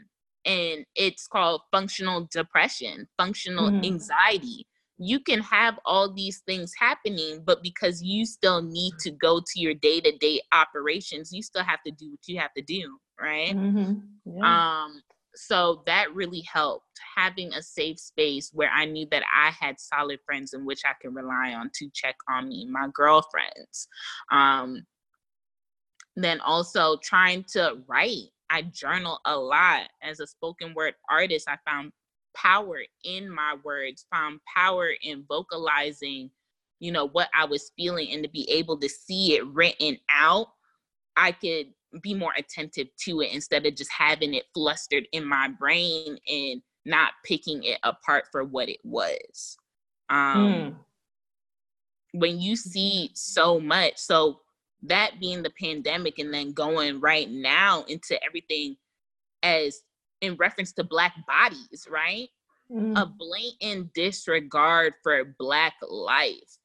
and 0.45 0.85
it's 0.95 1.27
called 1.27 1.61
functional 1.71 2.27
depression 2.31 3.07
functional 3.17 3.69
mm-hmm. 3.69 3.85
anxiety 3.85 4.65
you 4.97 5.19
can 5.19 5.41
have 5.41 5.79
all 5.85 6.11
these 6.11 6.39
things 6.47 6.73
happening, 6.77 7.43
but 7.45 7.61
because 7.61 8.01
you 8.01 8.25
still 8.25 8.61
need 8.61 8.93
to 8.99 9.11
go 9.11 9.39
to 9.39 9.59
your 9.59 9.73
day 9.73 10.01
to 10.01 10.17
day 10.17 10.41
operations, 10.53 11.31
you 11.31 11.43
still 11.43 11.63
have 11.63 11.81
to 11.85 11.91
do 11.91 12.11
what 12.11 12.19
you 12.27 12.39
have 12.39 12.53
to 12.55 12.63
do, 12.63 12.97
right? 13.19 13.55
Mm-hmm. 13.55 13.93
Yeah. 14.37 14.83
Um, 14.83 15.01
so 15.35 15.83
that 15.85 16.15
really 16.15 16.43
helped 16.51 16.85
having 17.15 17.53
a 17.53 17.61
safe 17.61 17.99
space 17.99 18.49
where 18.53 18.71
I 18.73 18.85
knew 18.85 19.07
that 19.11 19.23
I 19.33 19.51
had 19.51 19.79
solid 19.79 20.19
friends 20.25 20.53
in 20.53 20.65
which 20.65 20.81
I 20.83 20.93
can 20.99 21.13
rely 21.13 21.53
on 21.53 21.69
to 21.75 21.89
check 21.93 22.15
on 22.27 22.49
me, 22.49 22.65
my 22.65 22.87
girlfriends. 22.91 23.87
Um, 24.31 24.83
then 26.15 26.39
also 26.41 26.97
trying 27.03 27.45
to 27.53 27.77
write. 27.87 28.29
I 28.49 28.63
journal 28.63 29.19
a 29.25 29.37
lot 29.37 29.89
as 30.01 30.19
a 30.19 30.25
spoken 30.25 30.73
word 30.73 30.95
artist. 31.11 31.47
I 31.47 31.57
found 31.69 31.91
power 32.41 32.79
in 33.03 33.29
my 33.29 33.55
words, 33.63 34.05
found 34.11 34.39
power 34.53 34.89
in 35.01 35.25
vocalizing, 35.27 36.29
you 36.79 36.91
know, 36.91 37.07
what 37.07 37.29
I 37.37 37.45
was 37.45 37.71
feeling 37.75 38.11
and 38.11 38.23
to 38.23 38.29
be 38.29 38.49
able 38.51 38.79
to 38.79 38.89
see 38.89 39.35
it 39.35 39.45
written 39.47 39.97
out, 40.09 40.47
I 41.15 41.31
could 41.31 41.67
be 42.01 42.13
more 42.13 42.33
attentive 42.37 42.87
to 43.05 43.21
it 43.21 43.33
instead 43.33 43.65
of 43.65 43.75
just 43.75 43.91
having 43.91 44.33
it 44.33 44.43
flustered 44.53 45.07
in 45.11 45.25
my 45.25 45.47
brain 45.47 46.17
and 46.27 46.61
not 46.85 47.13
picking 47.25 47.63
it 47.63 47.79
apart 47.83 48.25
for 48.31 48.43
what 48.43 48.69
it 48.69 48.79
was. 48.83 49.57
Um, 50.09 50.37
mm. 50.37 50.75
When 52.13 52.39
you 52.39 52.55
see 52.55 53.11
so 53.13 53.59
much, 53.59 53.97
so 53.97 54.39
that 54.83 55.19
being 55.19 55.43
the 55.43 55.51
pandemic 55.61 56.19
and 56.19 56.33
then 56.33 56.53
going 56.53 56.99
right 56.99 57.29
now 57.29 57.83
into 57.87 58.21
everything 58.23 58.77
as 59.43 59.81
in 60.21 60.35
reference 60.35 60.73
to 60.73 60.83
black 60.83 61.13
bodies, 61.27 61.87
right? 61.89 62.27
Mm. 62.71 62.99
A 62.99 63.05
blatant 63.05 63.93
disregard 63.93 64.93
for 65.03 65.35
black 65.39 65.73
life. 65.81 66.57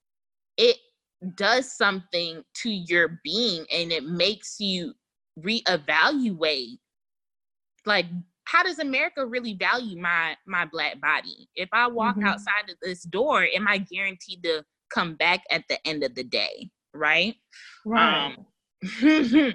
It 0.56 0.76
does 1.36 1.76
something 1.76 2.42
to 2.54 2.70
your 2.70 3.20
being 3.22 3.64
and 3.72 3.92
it 3.92 4.04
makes 4.04 4.56
you 4.58 4.92
reevaluate 5.38 6.78
like 7.86 8.06
how 8.44 8.62
does 8.62 8.78
america 8.78 9.24
really 9.24 9.54
value 9.54 9.98
my 9.98 10.36
my 10.46 10.64
black 10.64 11.00
body 11.00 11.48
if 11.54 11.68
i 11.72 11.86
walk 11.86 12.16
mm-hmm. 12.16 12.26
outside 12.26 12.68
of 12.68 12.76
this 12.82 13.02
door 13.04 13.46
am 13.54 13.66
i 13.68 13.78
guaranteed 13.78 14.42
to 14.42 14.62
come 14.92 15.14
back 15.14 15.42
at 15.50 15.62
the 15.68 15.78
end 15.86 16.02
of 16.02 16.14
the 16.14 16.24
day 16.24 16.68
right 16.92 17.36
right 17.86 18.36
um, 18.36 19.54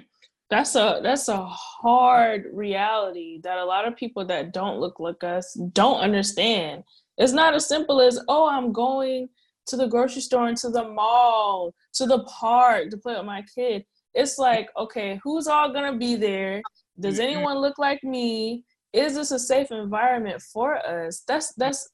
that's 0.50 0.74
a 0.76 1.00
that's 1.02 1.28
a 1.28 1.44
hard 1.44 2.46
reality 2.52 3.40
that 3.42 3.58
a 3.58 3.64
lot 3.64 3.86
of 3.86 3.96
people 3.96 4.24
that 4.24 4.52
don't 4.52 4.80
look 4.80 4.98
like 4.98 5.22
us 5.22 5.52
don't 5.72 6.00
understand. 6.00 6.84
It's 7.18 7.32
not 7.32 7.54
as 7.54 7.66
simple 7.66 8.00
as 8.00 8.18
oh 8.28 8.48
i'm 8.48 8.72
going 8.72 9.28
to 9.66 9.76
the 9.76 9.86
grocery 9.86 10.22
store 10.22 10.48
and 10.48 10.56
to 10.56 10.70
the 10.70 10.88
mall 10.88 11.74
to 11.94 12.06
the 12.06 12.24
park 12.24 12.90
to 12.90 12.96
play 12.96 13.14
with 13.14 13.26
my 13.26 13.44
kid. 13.54 13.84
It's 14.14 14.38
like 14.38 14.70
okay 14.76 15.20
who's 15.22 15.46
all 15.46 15.72
gonna 15.72 15.96
be 15.96 16.16
there? 16.16 16.62
Does 16.98 17.20
anyone 17.20 17.58
look 17.58 17.78
like 17.78 18.02
me? 18.02 18.64
Is 18.92 19.14
this 19.14 19.30
a 19.30 19.38
safe 19.38 19.70
environment 19.70 20.40
for 20.40 20.76
us? 20.78 21.22
That's 21.28 21.52
that's 21.54 21.90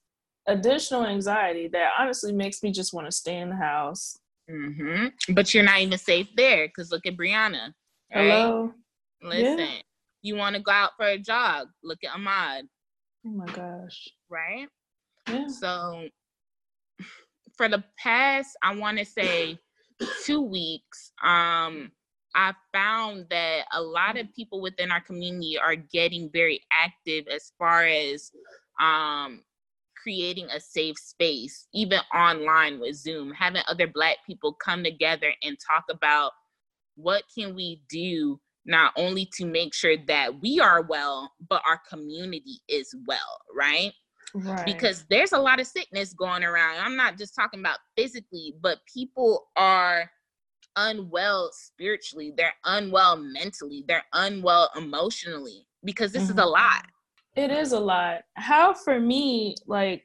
additional 0.46 1.06
anxiety 1.06 1.68
that 1.68 1.90
honestly 1.98 2.32
makes 2.32 2.62
me 2.62 2.70
just 2.70 2.94
want 2.94 3.06
to 3.06 3.12
stay 3.12 3.38
in 3.38 3.50
the 3.50 3.56
house. 3.56 4.18
Mm-hmm. 4.50 5.32
but 5.32 5.54
you're 5.54 5.64
not 5.64 5.80
even 5.80 5.96
safe 5.96 6.28
there 6.36 6.68
because 6.68 6.92
look 6.92 7.06
at 7.06 7.16
breonna 7.16 7.72
Right? 8.14 8.30
Hello. 8.30 8.72
Listen, 9.22 9.58
yeah. 9.58 9.80
you 10.22 10.36
want 10.36 10.54
to 10.56 10.62
go 10.62 10.70
out 10.70 10.92
for 10.96 11.06
a 11.06 11.18
jog? 11.18 11.68
Look 11.82 11.98
at 12.04 12.18
Ahmaud. 12.18 12.68
Oh 13.26 13.30
my 13.30 13.46
gosh. 13.46 14.08
Right. 14.28 14.68
Yeah. 15.28 15.48
So 15.48 16.08
for 17.56 17.68
the 17.68 17.82
past, 17.98 18.56
I 18.62 18.74
want 18.76 18.98
to 18.98 19.04
say 19.04 19.58
two 20.24 20.42
weeks, 20.42 21.12
um, 21.22 21.90
I 22.34 22.52
found 22.72 23.26
that 23.30 23.64
a 23.72 23.80
lot 23.80 24.18
of 24.18 24.32
people 24.34 24.60
within 24.60 24.90
our 24.90 25.00
community 25.00 25.58
are 25.58 25.76
getting 25.76 26.30
very 26.32 26.60
active 26.72 27.26
as 27.28 27.52
far 27.58 27.84
as 27.84 28.30
um, 28.80 29.42
creating 30.02 30.48
a 30.50 30.60
safe 30.60 30.98
space, 30.98 31.68
even 31.72 32.00
online 32.14 32.80
with 32.80 32.96
Zoom, 32.96 33.32
having 33.32 33.62
other 33.68 33.86
Black 33.86 34.18
people 34.26 34.52
come 34.52 34.84
together 34.84 35.32
and 35.42 35.56
talk 35.64 35.84
about 35.90 36.32
what 36.96 37.24
can 37.36 37.54
we 37.54 37.82
do 37.88 38.40
not 38.66 38.92
only 38.96 39.28
to 39.34 39.44
make 39.44 39.74
sure 39.74 39.96
that 40.06 40.40
we 40.40 40.58
are 40.60 40.82
well, 40.82 41.30
but 41.48 41.62
our 41.68 41.80
community 41.88 42.60
is 42.68 42.94
well, 43.06 43.38
right? 43.54 43.92
Right. 44.34 44.66
Because 44.66 45.04
there's 45.10 45.32
a 45.32 45.38
lot 45.38 45.60
of 45.60 45.66
sickness 45.66 46.12
going 46.12 46.42
around. 46.42 46.78
I'm 46.80 46.96
not 46.96 47.18
just 47.18 47.34
talking 47.34 47.60
about 47.60 47.78
physically, 47.96 48.54
but 48.60 48.78
people 48.92 49.46
are 49.56 50.10
unwell 50.76 51.50
spiritually, 51.52 52.32
they're 52.36 52.54
unwell 52.64 53.16
mentally, 53.16 53.84
they're 53.86 54.04
unwell 54.12 54.70
emotionally 54.76 55.66
because 55.84 56.12
this 56.12 56.24
mm-hmm. 56.24 56.38
is 56.38 56.44
a 56.44 56.46
lot. 56.46 56.86
It 57.36 57.50
is 57.50 57.72
a 57.72 57.80
lot. 57.80 58.22
How 58.34 58.74
for 58.74 58.98
me, 58.98 59.56
like 59.66 60.04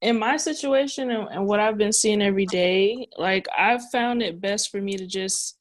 in 0.00 0.18
my 0.18 0.36
situation 0.36 1.10
and, 1.10 1.28
and 1.30 1.46
what 1.46 1.60
I've 1.60 1.78
been 1.78 1.92
seeing 1.92 2.22
every 2.22 2.46
day, 2.46 3.08
like 3.16 3.46
I've 3.56 3.88
found 3.90 4.22
it 4.22 4.40
best 4.40 4.70
for 4.70 4.80
me 4.80 4.96
to 4.96 5.06
just 5.06 5.57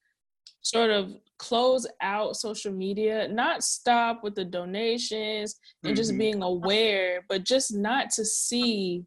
sort 0.69 0.91
of 0.91 1.13
close 1.38 1.86
out 2.01 2.36
social 2.36 2.71
media, 2.71 3.27
not 3.27 3.63
stop 3.63 4.24
with 4.24 4.36
the 4.36 4.45
donations 4.45 5.55
and 5.83 5.91
mm-hmm. 5.91 5.95
just 5.95 6.17
being 6.17 6.41
aware, 6.41 7.24
but 7.29 7.43
just 7.43 7.75
not 7.75 8.09
to 8.12 8.25
see 8.25 9.03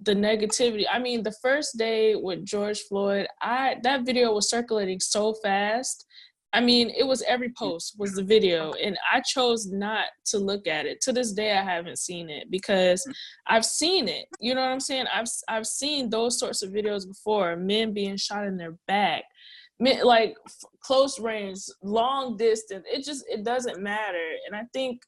the 0.00 0.14
negativity. 0.14 0.84
I 0.90 0.98
mean, 0.98 1.22
the 1.22 1.34
first 1.42 1.78
day 1.78 2.14
with 2.14 2.44
George 2.44 2.80
Floyd, 2.82 3.26
I 3.40 3.76
that 3.82 4.04
video 4.04 4.32
was 4.32 4.50
circulating 4.50 5.00
so 5.00 5.34
fast. 5.34 6.06
I 6.52 6.60
mean, 6.60 6.90
it 6.90 7.04
was 7.04 7.20
every 7.22 7.52
post 7.58 7.96
was 7.98 8.12
the 8.12 8.22
video, 8.22 8.72
and 8.74 8.96
I 9.12 9.20
chose 9.22 9.66
not 9.66 10.06
to 10.26 10.38
look 10.38 10.68
at 10.68 10.86
it. 10.86 11.00
To 11.00 11.12
this 11.12 11.32
day, 11.32 11.50
I 11.50 11.64
haven't 11.64 11.98
seen 11.98 12.30
it 12.30 12.48
because 12.48 13.04
I've 13.48 13.64
seen 13.64 14.06
it. 14.06 14.26
You 14.38 14.54
know 14.54 14.60
what 14.60 14.70
I'm 14.70 14.80
saying? 14.80 15.06
I've 15.12 15.26
I've 15.48 15.66
seen 15.66 16.10
those 16.10 16.38
sorts 16.38 16.62
of 16.62 16.70
videos 16.70 17.08
before. 17.08 17.56
Men 17.56 17.92
being 17.92 18.16
shot 18.16 18.46
in 18.46 18.56
their 18.56 18.76
back, 18.86 19.24
like 19.80 20.36
close 20.80 21.18
range, 21.18 21.60
long 21.82 22.36
distance. 22.36 22.84
It 22.90 23.04
just 23.04 23.24
it 23.28 23.44
doesn't 23.44 23.82
matter. 23.82 24.30
And 24.46 24.56
I 24.56 24.62
think 24.72 25.02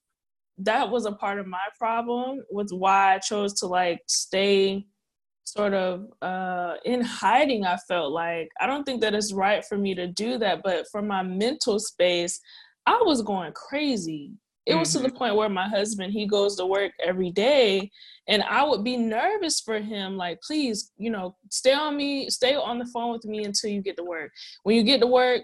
that 0.59 0.91
was 0.91 1.07
a 1.07 1.13
part 1.13 1.39
of 1.39 1.47
my 1.47 1.59
problem 1.79 2.43
with 2.51 2.71
why 2.71 3.15
I 3.15 3.19
chose 3.19 3.55
to 3.61 3.67
like 3.67 4.01
stay 4.07 4.87
sort 5.47 5.75
of 5.75 6.07
uh 6.23 6.75
in 6.85 7.01
hiding 7.01 7.65
i 7.65 7.77
felt 7.89 8.13
like 8.13 8.49
i 8.61 8.67
don't 8.67 8.83
think 8.83 9.01
that 9.01 9.15
it's 9.15 9.33
right 9.33 9.65
for 9.65 9.79
me 9.79 9.95
to 9.95 10.09
do 10.09 10.39
that 10.39 10.61
but 10.65 10.85
for 10.91 11.01
my 11.01 11.23
mental 11.23 11.79
space 11.79 12.41
i 12.87 13.01
was 13.05 13.23
going 13.23 13.53
crazy 13.53 14.33
it 14.67 14.71
mm-hmm. 14.71 14.81
was 14.81 14.93
to 14.93 14.99
the 14.99 15.09
mm-hmm. 15.09 15.17
point 15.17 15.37
where 15.37 15.49
my 15.49 15.69
husband 15.69 16.13
he 16.13 16.27
goes 16.27 16.57
to 16.57 16.67
work 16.67 16.93
every 17.05 17.31
day 17.31 17.91
and 18.29 18.43
i 18.45 18.63
would 18.65 18.85
be 18.85 18.97
nervous 18.97 19.61
for 19.61 19.79
him 19.79 20.17
like 20.17 20.41
please 20.43 20.93
you 20.99 21.11
know 21.11 21.37
stay 21.51 21.73
on 21.73 21.97
me 21.97 22.29
stay 22.29 22.55
on 22.55 22.79
the 22.79 22.87
phone 22.87 23.13
with 23.13 23.25
me 23.25 23.45
until 23.45 23.71
you 23.71 23.81
get 23.81 23.97
to 23.97 24.05
work 24.05 24.31
when 24.65 24.77
you 24.77 24.83
get 24.83 25.01
to 25.01 25.07
work 25.07 25.43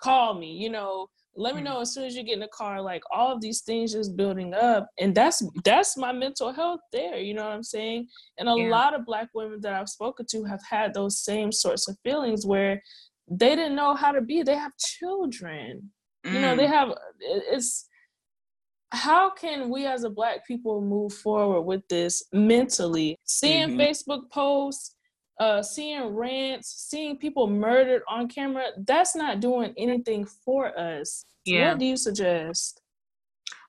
call 0.00 0.34
me 0.34 0.52
you 0.52 0.70
know 0.70 1.08
let 1.36 1.54
me 1.54 1.60
mm. 1.60 1.64
know 1.64 1.80
as 1.80 1.94
soon 1.94 2.04
as 2.04 2.14
you 2.14 2.22
get 2.22 2.34
in 2.34 2.40
the 2.40 2.48
car 2.48 2.80
like 2.80 3.02
all 3.12 3.32
of 3.32 3.40
these 3.40 3.60
things 3.60 3.92
just 3.92 4.16
building 4.16 4.52
up 4.54 4.88
and 4.98 5.14
that's 5.14 5.42
that's 5.64 5.96
my 5.96 6.12
mental 6.12 6.52
health 6.52 6.80
there 6.92 7.18
you 7.18 7.34
know 7.34 7.44
what 7.44 7.52
i'm 7.52 7.62
saying 7.62 8.06
and 8.38 8.48
a 8.48 8.54
yeah. 8.56 8.68
lot 8.68 8.94
of 8.94 9.04
black 9.06 9.28
women 9.34 9.60
that 9.60 9.74
i've 9.74 9.88
spoken 9.88 10.26
to 10.28 10.44
have 10.44 10.60
had 10.68 10.92
those 10.92 11.22
same 11.22 11.52
sorts 11.52 11.88
of 11.88 11.96
feelings 12.02 12.46
where 12.46 12.82
they 13.28 13.54
didn't 13.54 13.76
know 13.76 13.94
how 13.94 14.10
to 14.10 14.20
be 14.20 14.42
they 14.42 14.56
have 14.56 14.72
children 14.76 15.90
mm. 16.26 16.32
you 16.32 16.40
know 16.40 16.56
they 16.56 16.66
mm. 16.66 16.70
have 16.70 16.92
it's 17.20 17.86
how 18.92 19.30
can 19.30 19.70
we 19.70 19.86
as 19.86 20.04
a 20.04 20.10
black 20.10 20.46
people 20.46 20.80
move 20.80 21.12
forward 21.12 21.62
with 21.62 21.86
this 21.88 22.24
mentally 22.32 23.16
seeing 23.24 23.70
mm-hmm. 23.70 23.80
facebook 23.80 24.30
posts 24.30 24.94
uh, 25.40 25.62
seeing 25.62 26.14
rants, 26.14 26.86
seeing 26.90 27.16
people 27.16 27.46
murdered 27.46 28.02
on 28.06 28.28
camera, 28.28 28.66
that's 28.86 29.16
not 29.16 29.40
doing 29.40 29.72
anything 29.78 30.26
for 30.26 30.78
us. 30.78 31.24
Yeah. 31.46 31.70
What 31.70 31.78
do 31.78 31.86
you 31.86 31.96
suggest? 31.96 32.82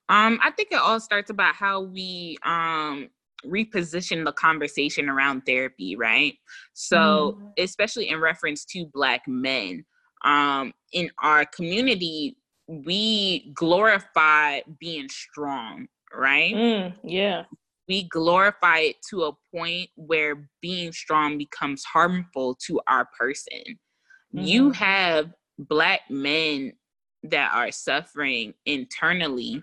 Um, 0.10 0.38
I 0.44 0.52
think 0.52 0.74
it 0.74 0.80
all 0.80 1.00
starts 1.00 1.30
about 1.30 1.56
how 1.56 1.82
we 1.82 2.38
um 2.44 3.08
reposition 3.46 4.24
the 4.26 4.34
conversation 4.34 5.10
around 5.10 5.42
therapy, 5.42 5.96
right? 5.96 6.34
So, 6.74 7.40
mm. 7.42 7.52
especially 7.58 8.10
in 8.10 8.20
reference 8.20 8.66
to 8.66 8.86
black 8.94 9.22
men, 9.26 9.86
um, 10.24 10.74
in 10.94 11.10
our 11.24 11.46
community, 11.46 12.36
we 12.68 13.52
glorify 13.54 14.62
being 14.80 15.10
strong, 15.10 15.88
right? 16.14 16.56
Mm, 16.56 16.94
yeah 17.04 17.44
we 17.92 18.04
glorify 18.04 18.78
it 18.78 18.96
to 19.10 19.24
a 19.24 19.34
point 19.54 19.90
where 19.96 20.48
being 20.62 20.94
strong 20.94 21.38
becomes 21.38 21.84
harmful 21.84 22.58
to 22.68 22.80
our 22.88 23.06
person. 23.20 23.60
Mm-hmm. 24.34 24.40
You 24.40 24.72
have 24.72 25.34
black 25.58 26.02
men 26.10 26.72
that 27.24 27.52
are 27.54 27.70
suffering 27.72 28.54
internally, 28.66 29.62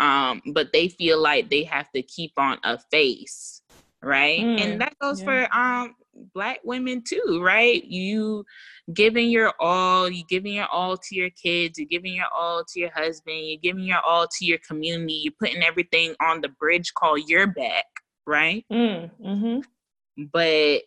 um, 0.00 0.42
but 0.52 0.72
they 0.72 0.88
feel 0.88 1.20
like 1.20 1.48
they 1.48 1.62
have 1.62 1.86
to 1.94 2.02
keep 2.02 2.32
on 2.36 2.58
a 2.64 2.76
face, 2.90 3.62
right? 4.02 4.40
Mm, 4.40 4.60
and 4.60 4.80
that 4.80 4.98
goes 5.00 5.20
yeah. 5.20 5.26
for 5.26 5.56
um 5.56 5.94
black 6.34 6.60
women 6.64 7.02
too, 7.06 7.40
right? 7.42 7.84
You 7.84 8.44
giving 8.92 9.30
your 9.30 9.52
all, 9.60 10.08
you 10.08 10.24
giving 10.28 10.54
your 10.54 10.68
all 10.72 10.96
to 10.96 11.14
your 11.14 11.30
kids, 11.30 11.78
you're 11.78 11.88
giving 11.88 12.14
your 12.14 12.28
all 12.34 12.64
to 12.64 12.80
your 12.80 12.90
husband, 12.94 13.48
you're 13.48 13.60
giving 13.62 13.84
your 13.84 14.00
all 14.00 14.26
to 14.26 14.44
your 14.44 14.58
community, 14.66 15.14
you're 15.14 15.32
putting 15.38 15.62
everything 15.62 16.14
on 16.22 16.40
the 16.40 16.48
bridge 16.48 16.92
called 16.94 17.28
your 17.28 17.46
back, 17.46 17.84
right? 18.26 18.64
Mm, 18.72 19.10
mm-hmm. 19.24 20.26
But 20.32 20.82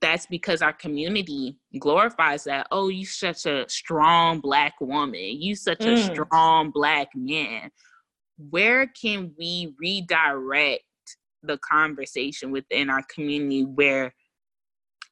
that's 0.00 0.26
because 0.26 0.62
our 0.62 0.72
community 0.72 1.56
glorifies 1.78 2.44
that. 2.44 2.66
Oh, 2.70 2.88
you 2.88 3.06
such 3.06 3.46
a 3.46 3.68
strong 3.68 4.40
black 4.40 4.74
woman. 4.80 5.40
You 5.40 5.54
such 5.54 5.78
mm. 5.78 5.92
a 5.92 6.14
strong 6.14 6.70
black 6.70 7.08
man. 7.14 7.70
Where 8.50 8.86
can 8.86 9.34
we 9.38 9.74
redirect 9.78 10.82
the 11.42 11.58
conversation 11.58 12.50
within 12.50 12.90
our 12.90 13.02
community 13.12 13.64
where 13.64 14.14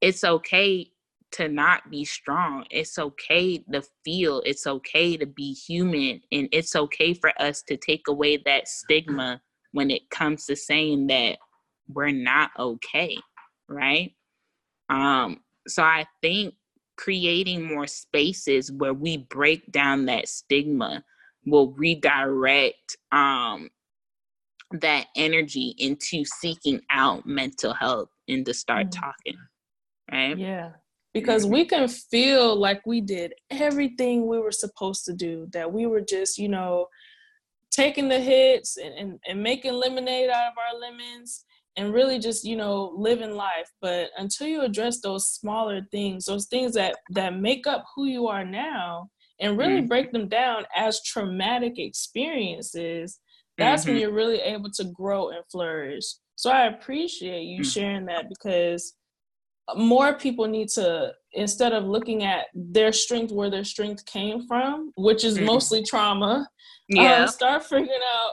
it's 0.01 0.25
okay 0.25 0.91
to 1.33 1.49
not 1.49 1.91
be 1.91 2.05
strong. 2.05 2.65
It's 2.71 2.99
okay 2.99 3.59
to 3.73 3.83
feel. 4.05 4.43
It's 4.45 4.67
okay 4.67 5.17
to 5.17 5.27
be 5.27 5.53
human. 5.53 6.21
And 6.33 6.49
it's 6.53 6.77
okay 6.77 7.15
for 7.15 7.33
us 7.41 7.63
to 7.69 7.77
take 7.77 8.09
away 8.09 8.39
that 8.45 8.69
stigma 8.69 9.41
when 9.73 9.91
it 9.91 10.09
comes 10.11 10.47
to 10.47 10.57
saying 10.57 11.09
that 11.09 11.39
we're 11.89 12.13
not 12.13 12.51
okay. 12.59 13.17
Right. 13.69 14.15
Um, 14.89 15.41
so 15.67 15.83
I 15.83 16.07
think 16.23 16.55
creating 16.97 17.63
more 17.63 17.87
spaces 17.87 18.73
where 18.73 18.95
we 18.95 19.19
break 19.19 19.71
down 19.73 20.07
that 20.07 20.29
stigma 20.29 21.05
will 21.45 21.73
redirect 21.73 22.97
um, 23.13 23.69
that 24.73 25.07
energy 25.17 25.75
into 25.79 26.25
seeking 26.25 26.81
out 26.91 27.25
mental 27.27 27.73
health 27.73 28.09
and 28.29 28.45
to 28.45 28.53
start 28.53 28.89
mm-hmm. 28.89 29.01
talking 29.01 29.39
right 30.13 30.39
yeah 30.39 30.71
because 31.15 31.45
mm-hmm. 31.45 31.55
we 31.55 31.65
can 31.65 31.89
feel 31.89 32.57
like 32.57 32.85
we 32.85 33.01
did 33.01 33.33
everything 33.51 34.27
we 34.27 34.39
were 34.39 34.53
supposed 34.53 35.05
to 35.05 35.13
do 35.13 35.47
that 35.53 35.73
we 35.73 35.87
were 35.87 36.01
just 36.01 36.37
you 36.37 36.49
know 36.49 36.87
taking 37.71 38.09
the 38.09 38.19
hits 38.19 38.77
and, 38.77 38.95
and, 38.95 39.19
and 39.29 39.43
making 39.43 39.73
lemonade 39.73 40.31
out 40.31 40.49
of 40.49 40.55
our 40.59 40.81
lemons 40.81 41.45
and 41.77 41.93
really 41.93 42.19
just 42.19 42.45
you 42.45 42.57
know 42.57 42.93
living 42.97 43.35
life 43.35 43.71
but 43.81 44.09
until 44.19 44.47
you 44.47 44.63
address 44.63 45.01
those 45.01 45.29
smaller 45.29 45.81
things 45.93 46.25
those 46.25 46.47
things 46.47 46.75
that 46.75 46.97
that 47.11 47.39
make 47.39 47.67
up 47.67 47.85
who 47.95 48.07
you 48.07 48.27
are 48.27 48.45
now 48.45 49.09
and 49.41 49.59
really 49.59 49.79
mm-hmm. 49.79 49.87
break 49.87 50.13
them 50.13 50.29
down 50.29 50.65
as 50.75 51.03
traumatic 51.03 51.79
experiences 51.79 53.21
that's 53.59 53.83
mm-hmm. 53.83 53.93
when 53.93 54.01
you're 54.01 54.13
really 54.13 54.41
able 54.41 54.71
to 54.71 54.85
grow 54.85 55.31
and 55.31 55.45
flourish. 55.51 56.05
So 56.37 56.51
I 56.51 56.67
appreciate 56.67 57.45
you 57.45 57.61
mm. 57.61 57.73
sharing 57.73 58.07
that 58.07 58.29
because 58.29 58.95
more 59.75 60.15
people 60.15 60.47
need 60.47 60.69
to 60.69 61.13
instead 61.33 61.73
of 61.73 61.85
looking 61.85 62.23
at 62.25 62.47
their 62.55 62.93
strength 62.93 63.33
where 63.33 63.51
their 63.51 63.65
strength 63.65 64.05
came 64.07 64.47
from, 64.47 64.93
which 64.97 65.25
is 65.25 65.37
mm-hmm. 65.37 65.47
mostly 65.47 65.83
trauma, 65.83 66.35
um, 66.35 66.47
yeah. 66.89 67.23
Um, 67.23 67.29
start 67.29 67.65
figuring 67.65 68.01
out 68.15 68.33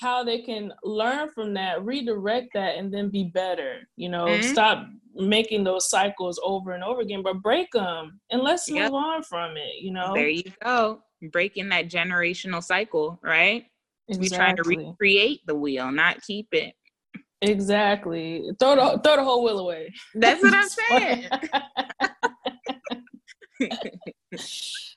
how 0.00 0.24
they 0.24 0.40
can 0.40 0.72
learn 0.82 1.30
from 1.30 1.54
that, 1.54 1.84
redirect 1.84 2.48
that, 2.54 2.76
and 2.76 2.92
then 2.92 3.10
be 3.10 3.24
better. 3.24 3.80
You 3.96 4.08
know, 4.08 4.24
mm-hmm. 4.26 4.52
stop 4.52 4.86
making 5.14 5.64
those 5.64 5.88
cycles 5.88 6.40
over 6.42 6.72
and 6.72 6.82
over 6.82 7.00
again, 7.00 7.22
but 7.22 7.42
break 7.42 7.70
them 7.72 8.20
and 8.30 8.42
let's 8.42 8.68
yep. 8.68 8.90
move 8.90 8.94
on 8.94 9.22
from 9.22 9.56
it. 9.56 9.80
You 9.80 9.92
know, 9.92 10.12
there 10.14 10.28
you 10.28 10.42
go, 10.62 11.02
breaking 11.30 11.68
that 11.68 11.88
generational 11.88 12.62
cycle, 12.62 13.20
right? 13.22 13.66
Exactly. 14.08 14.28
We 14.28 14.36
trying 14.36 14.56
to 14.56 14.62
recreate 14.64 15.40
the 15.46 15.54
wheel, 15.54 15.90
not 15.90 16.20
keep 16.22 16.48
it. 16.52 16.74
Exactly. 17.40 18.44
Throw 18.58 18.74
the 18.74 19.00
throw 19.02 19.16
the 19.16 19.24
whole 19.24 19.44
wheel 19.44 19.58
away. 19.58 19.92
That's 20.14 20.42
what 20.42 20.54
I'm 20.54 20.68
saying. 20.68 21.28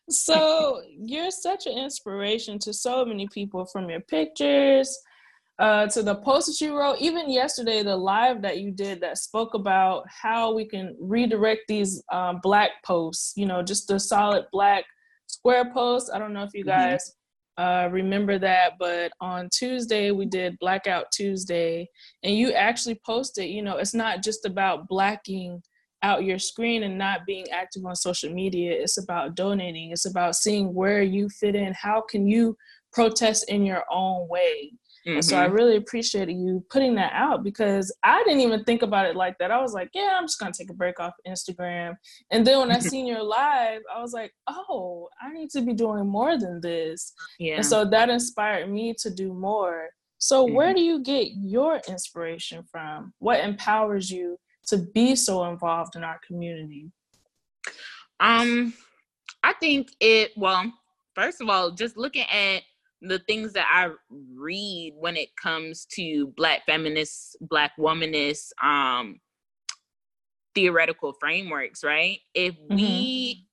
so 0.10 0.82
you're 0.98 1.32
such 1.32 1.67
an 1.67 1.78
inspiration 1.78 2.60
to 2.60 2.74
so 2.74 3.06
many 3.06 3.28
people 3.34 3.65
from 3.65 3.89
your 3.89 4.02
pictures 4.02 4.98
uh, 5.60 5.88
to 5.88 6.04
the 6.04 6.15
post 6.15 6.48
that 6.48 6.62
you 6.63 6.78
wrote 6.78 6.98
even 7.00 7.30
yesterday 7.32 7.82
the 7.82 7.96
live 7.96 8.41
that 8.41 8.60
you 8.60 8.72
did 8.72 9.02
that 9.02 9.17
spoke 9.17 9.54
about 9.54 10.04
how 10.08 10.54
we 10.54 10.65
can 10.65 10.96
redirect 11.00 11.62
these 11.67 12.04
um, 12.12 12.39
black 12.43 12.70
posts 12.86 13.34
you 13.36 13.46
know 13.46 13.63
just 13.63 13.88
the 13.88 14.00
solid 14.00 14.46
black 14.52 14.86
square 15.26 15.72
posts 15.74 16.12
i 16.13 16.20
don't 16.20 16.34
know 16.34 16.43
if 16.43 16.54
you 16.54 16.63
mm-hmm. 16.63 16.91
guys 16.91 17.15
uh, 17.58 17.89
remember 17.91 18.38
that. 18.39 18.74
But 18.80 19.12
on 19.20 19.50
Tuesday, 19.52 20.12
we 20.12 20.26
did 20.26 20.60
Blackout 20.60 21.12
Tuesday, 21.12 21.89
and 22.24 22.36
you 22.36 22.54
actually 22.54 23.00
posted, 23.06 23.50
you 23.50 23.62
know, 23.62 23.78
it's 23.78 23.93
not 23.93 24.24
just 24.24 24.46
about 24.46 24.88
blacking 24.88 25.62
out 26.04 26.24
your 26.24 26.39
screen 26.39 26.84
and 26.84 26.98
not 26.98 27.26
being 27.26 27.46
active 27.52 27.86
on 27.86 27.96
social 27.96 28.32
media. 28.32 28.72
It's 28.72 28.98
about 28.98 29.36
donating, 29.36 29.91
it's 29.91 30.06
about 30.06 30.36
seeing 30.36 30.74
where 30.74 31.02
you 31.02 31.30
fit 31.30 31.56
in. 31.56 31.74
How 31.74 32.02
can 32.02 32.28
you 32.28 32.56
protest 32.93 33.50
in 33.50 33.65
your 33.65 33.84
own 33.91 34.28
way? 34.30 34.74
Mm-hmm. 35.08 35.22
so 35.22 35.38
I 35.38 35.46
mm-hmm. 35.46 35.54
really 35.54 35.76
appreciate 35.78 36.30
you 36.30 36.63
putting 36.70 36.96
that 36.96 37.13
out 37.13 37.43
because 37.43 37.96
I 38.04 38.22
didn't 38.24 38.41
even 38.41 38.63
think 38.65 38.82
about 38.82 39.06
it 39.06 39.15
like 39.15 39.38
that. 39.38 39.52
I 39.52 39.62
was 39.62 39.74
like, 39.74 39.89
yeah, 39.93 40.17
I'm 40.17 40.26
just 40.26 40.39
gonna 40.39 40.52
take 40.52 40.70
a 40.70 40.74
break 40.74 41.00
off 41.00 41.13
Instagram. 41.26 41.96
And 42.32 42.46
then 42.46 42.60
when 42.60 42.72
I 42.72 42.80
seen 42.80 43.08
your 43.08 43.24
live, 43.24 43.82
I 43.93 44.02
was 44.02 44.12
like, 44.12 44.34
oh, 44.48 45.08
I 45.22 45.32
need 45.32 45.50
to 45.52 45.62
be 45.62 45.74
doing 45.74 46.08
more 46.08 46.38
than 46.38 46.60
this. 46.60 47.13
Yeah. 47.39 47.56
And 47.56 47.65
so 47.65 47.86
that 47.86 48.10
inspired 48.10 48.70
me 48.70 48.96
to 49.00 49.10
do 49.10 49.34
more. 49.34 49.88
So 50.17 50.46
mm-hmm. 50.46 50.56
where 50.56 50.74
do 50.74 50.82
you 50.82 51.02
get 51.02 51.30
your 51.36 51.80
inspiration 51.88 52.63
from? 52.70 53.13
What 53.20 53.39
empowers 53.39 54.12
you 54.12 54.38
to 54.67 54.78
be 54.78 55.15
so 55.15 55.46
involved 55.46 55.96
in 55.96 56.04
our 56.04 56.20
community? 56.26 56.91
Um, 58.20 58.74
I 59.43 59.54
think 59.54 59.89
it 60.02 60.32
well, 60.36 60.72
first 61.15 61.39
of 61.39 61.50
all, 61.50 61.72
just 61.72 61.96
looking 61.96 62.26
at 62.30 62.63
the 63.08 63.20
things 63.20 63.54
that 63.54 63.67
I 63.72 63.91
read 64.36 64.93
when 64.98 65.15
it 65.15 65.30
comes 65.41 65.86
to 65.93 66.28
black 66.38 66.65
feminists, 66.65 67.36
black 67.41 67.72
womanists, 67.80 68.50
um, 68.63 69.20
theoretical 70.56 71.13
frameworks, 71.20 71.84
right? 71.84 72.20
If 72.34 72.56
mm-hmm. 72.56 72.76
we 72.76 73.46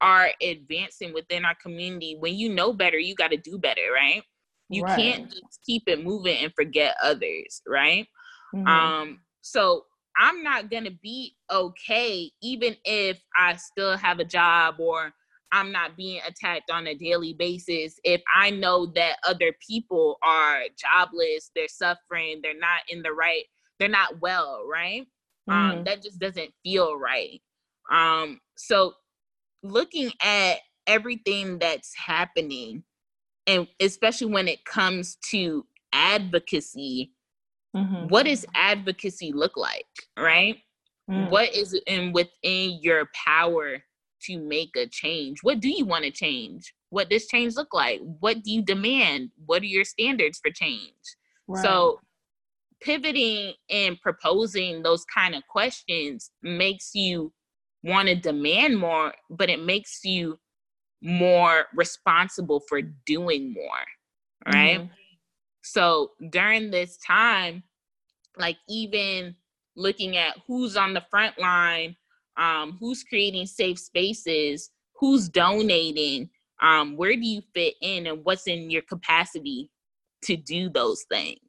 are 0.00 0.30
advancing 0.42 1.14
within 1.14 1.44
our 1.44 1.56
community, 1.62 2.16
when 2.18 2.34
you 2.34 2.48
know 2.48 2.72
better, 2.72 2.98
you 2.98 3.14
got 3.14 3.30
to 3.30 3.36
do 3.36 3.58
better, 3.58 3.92
right? 3.94 4.22
You 4.68 4.82
right. 4.82 4.98
can't 4.98 5.30
just 5.30 5.60
keep 5.64 5.84
it 5.86 6.02
moving 6.02 6.38
and 6.38 6.52
forget 6.54 6.96
others, 7.02 7.62
right? 7.66 8.06
Mm-hmm. 8.54 8.66
Um, 8.66 9.20
so 9.42 9.84
I'm 10.16 10.42
not 10.42 10.70
gonna 10.70 10.90
be 11.02 11.36
okay, 11.50 12.30
even 12.42 12.76
if 12.84 13.20
I 13.36 13.56
still 13.56 13.96
have 13.96 14.18
a 14.18 14.24
job 14.24 14.76
or 14.78 15.12
I'm 15.52 15.72
not 15.72 15.96
being 15.96 16.20
attacked 16.26 16.70
on 16.70 16.86
a 16.86 16.94
daily 16.94 17.32
basis, 17.32 17.98
if 18.04 18.20
I 18.34 18.50
know 18.50 18.86
that 18.94 19.18
other 19.26 19.52
people 19.66 20.18
are 20.22 20.62
jobless, 20.78 21.50
they're 21.54 21.68
suffering, 21.68 22.40
they're 22.42 22.58
not 22.58 22.80
in 22.88 23.02
the 23.02 23.12
right, 23.12 23.44
they're 23.78 23.88
not 23.88 24.20
well, 24.20 24.64
right? 24.70 25.06
Um, 25.48 25.54
mm-hmm. 25.56 25.78
Um, 25.78 25.84
that 25.84 26.02
just 26.02 26.18
doesn't 26.18 26.50
feel 26.64 26.98
right. 26.98 27.40
Um, 27.90 28.40
so 28.56 28.94
looking 29.62 30.12
at 30.22 30.56
everything 30.86 31.58
that's 31.58 31.92
happening, 31.96 32.82
and 33.46 33.68
especially 33.80 34.26
when 34.28 34.48
it 34.48 34.64
comes 34.64 35.16
to 35.30 35.64
advocacy, 35.92 37.12
mm-hmm. 37.76 38.08
what 38.08 38.26
does 38.26 38.44
advocacy 38.54 39.32
look 39.32 39.56
like, 39.56 39.86
right? 40.18 40.56
Mm. 41.10 41.30
What 41.30 41.54
is 41.54 41.78
in 41.86 42.12
within 42.12 42.80
your 42.82 43.08
power 43.14 43.78
to 44.26 44.38
make 44.38 44.76
a 44.76 44.86
change? 44.86 45.38
What 45.42 45.60
do 45.60 45.68
you 45.68 45.84
want 45.84 46.04
to 46.04 46.10
change? 46.10 46.74
What 46.90 47.10
does 47.10 47.26
change 47.26 47.56
look 47.56 47.74
like? 47.74 48.00
What 48.20 48.42
do 48.42 48.52
you 48.52 48.62
demand? 48.62 49.30
What 49.44 49.62
are 49.62 49.66
your 49.66 49.84
standards 49.84 50.38
for 50.38 50.50
change? 50.50 50.92
Right. 51.48 51.62
So 51.62 52.00
pivoting 52.80 53.54
and 53.70 54.00
proposing 54.00 54.82
those 54.82 55.04
kind 55.04 55.34
of 55.34 55.42
questions 55.48 56.30
makes 56.42 56.94
you 56.94 57.32
want 57.82 58.08
to 58.08 58.14
demand 58.14 58.78
more, 58.78 59.14
but 59.30 59.50
it 59.50 59.62
makes 59.62 60.00
you 60.04 60.38
more 61.02 61.66
responsible 61.74 62.60
for 62.68 62.80
doing 62.82 63.52
more, 63.52 64.52
right? 64.52 64.80
Mm-hmm. 64.80 64.92
So 65.62 66.12
during 66.30 66.70
this 66.70 66.96
time, 66.98 67.62
like 68.36 68.56
even 68.68 69.34
looking 69.76 70.16
at 70.16 70.36
who's 70.46 70.76
on 70.76 70.94
the 70.94 71.04
front 71.10 71.38
line 71.38 71.96
um, 72.36 72.76
who's 72.78 73.02
creating 73.04 73.46
safe 73.46 73.78
spaces, 73.78 74.70
who's 74.98 75.28
donating, 75.28 76.28
um, 76.62 76.96
where 76.96 77.14
do 77.14 77.26
you 77.26 77.42
fit 77.54 77.74
in, 77.82 78.06
and 78.06 78.24
what's 78.24 78.46
in 78.46 78.70
your 78.70 78.82
capacity 78.82 79.70
to 80.24 80.36
do 80.36 80.68
those 80.68 81.04
things. 81.10 81.40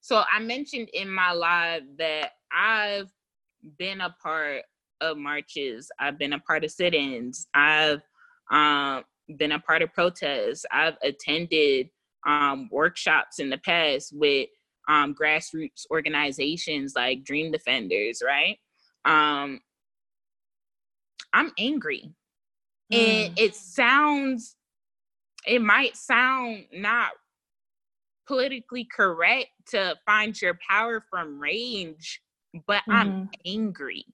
So 0.00 0.22
I 0.32 0.40
mentioned 0.40 0.88
in 0.92 1.10
my 1.10 1.32
live 1.32 1.82
that 1.98 2.32
I've 2.52 3.10
been 3.78 4.00
a 4.00 4.14
part 4.22 4.62
of 5.00 5.16
marches, 5.16 5.90
I've 5.98 6.18
been 6.18 6.32
a 6.32 6.40
part 6.40 6.64
of 6.64 6.70
sit-ins, 6.70 7.46
I've 7.54 8.02
um, 8.50 9.04
been 9.36 9.52
a 9.52 9.60
part 9.60 9.82
of 9.82 9.92
protests, 9.92 10.64
I've 10.72 10.96
attended 11.02 11.90
um, 12.26 12.68
workshops 12.70 13.38
in 13.38 13.50
the 13.50 13.58
past 13.58 14.12
with 14.14 14.48
um, 14.88 15.14
grassroots 15.14 15.86
organizations 15.90 16.94
like 16.96 17.24
Dream 17.24 17.52
Defenders, 17.52 18.22
right? 18.24 18.58
Um 19.04 19.60
i'm 21.32 21.52
angry 21.58 22.12
mm. 22.92 22.98
and 22.98 23.38
it 23.38 23.54
sounds 23.54 24.56
it 25.46 25.62
might 25.62 25.96
sound 25.96 26.64
not 26.72 27.12
politically 28.26 28.86
correct 28.94 29.48
to 29.66 29.96
find 30.06 30.40
your 30.40 30.58
power 30.68 31.02
from 31.10 31.40
rage 31.40 32.20
but 32.66 32.82
mm-hmm. 32.82 32.92
i'm 32.92 33.30
angry 33.46 34.04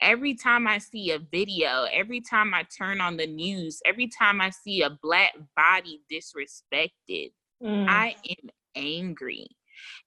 every 0.00 0.34
time 0.34 0.66
i 0.66 0.78
see 0.78 1.10
a 1.10 1.18
video 1.30 1.86
every 1.92 2.20
time 2.20 2.54
i 2.54 2.64
turn 2.76 3.00
on 3.00 3.16
the 3.16 3.26
news 3.26 3.80
every 3.84 4.08
time 4.08 4.40
i 4.40 4.50
see 4.50 4.82
a 4.82 4.98
black 5.02 5.32
body 5.56 6.00
disrespected 6.10 7.30
mm. 7.62 7.86
i 7.88 8.14
am 8.28 8.50
angry 8.74 9.46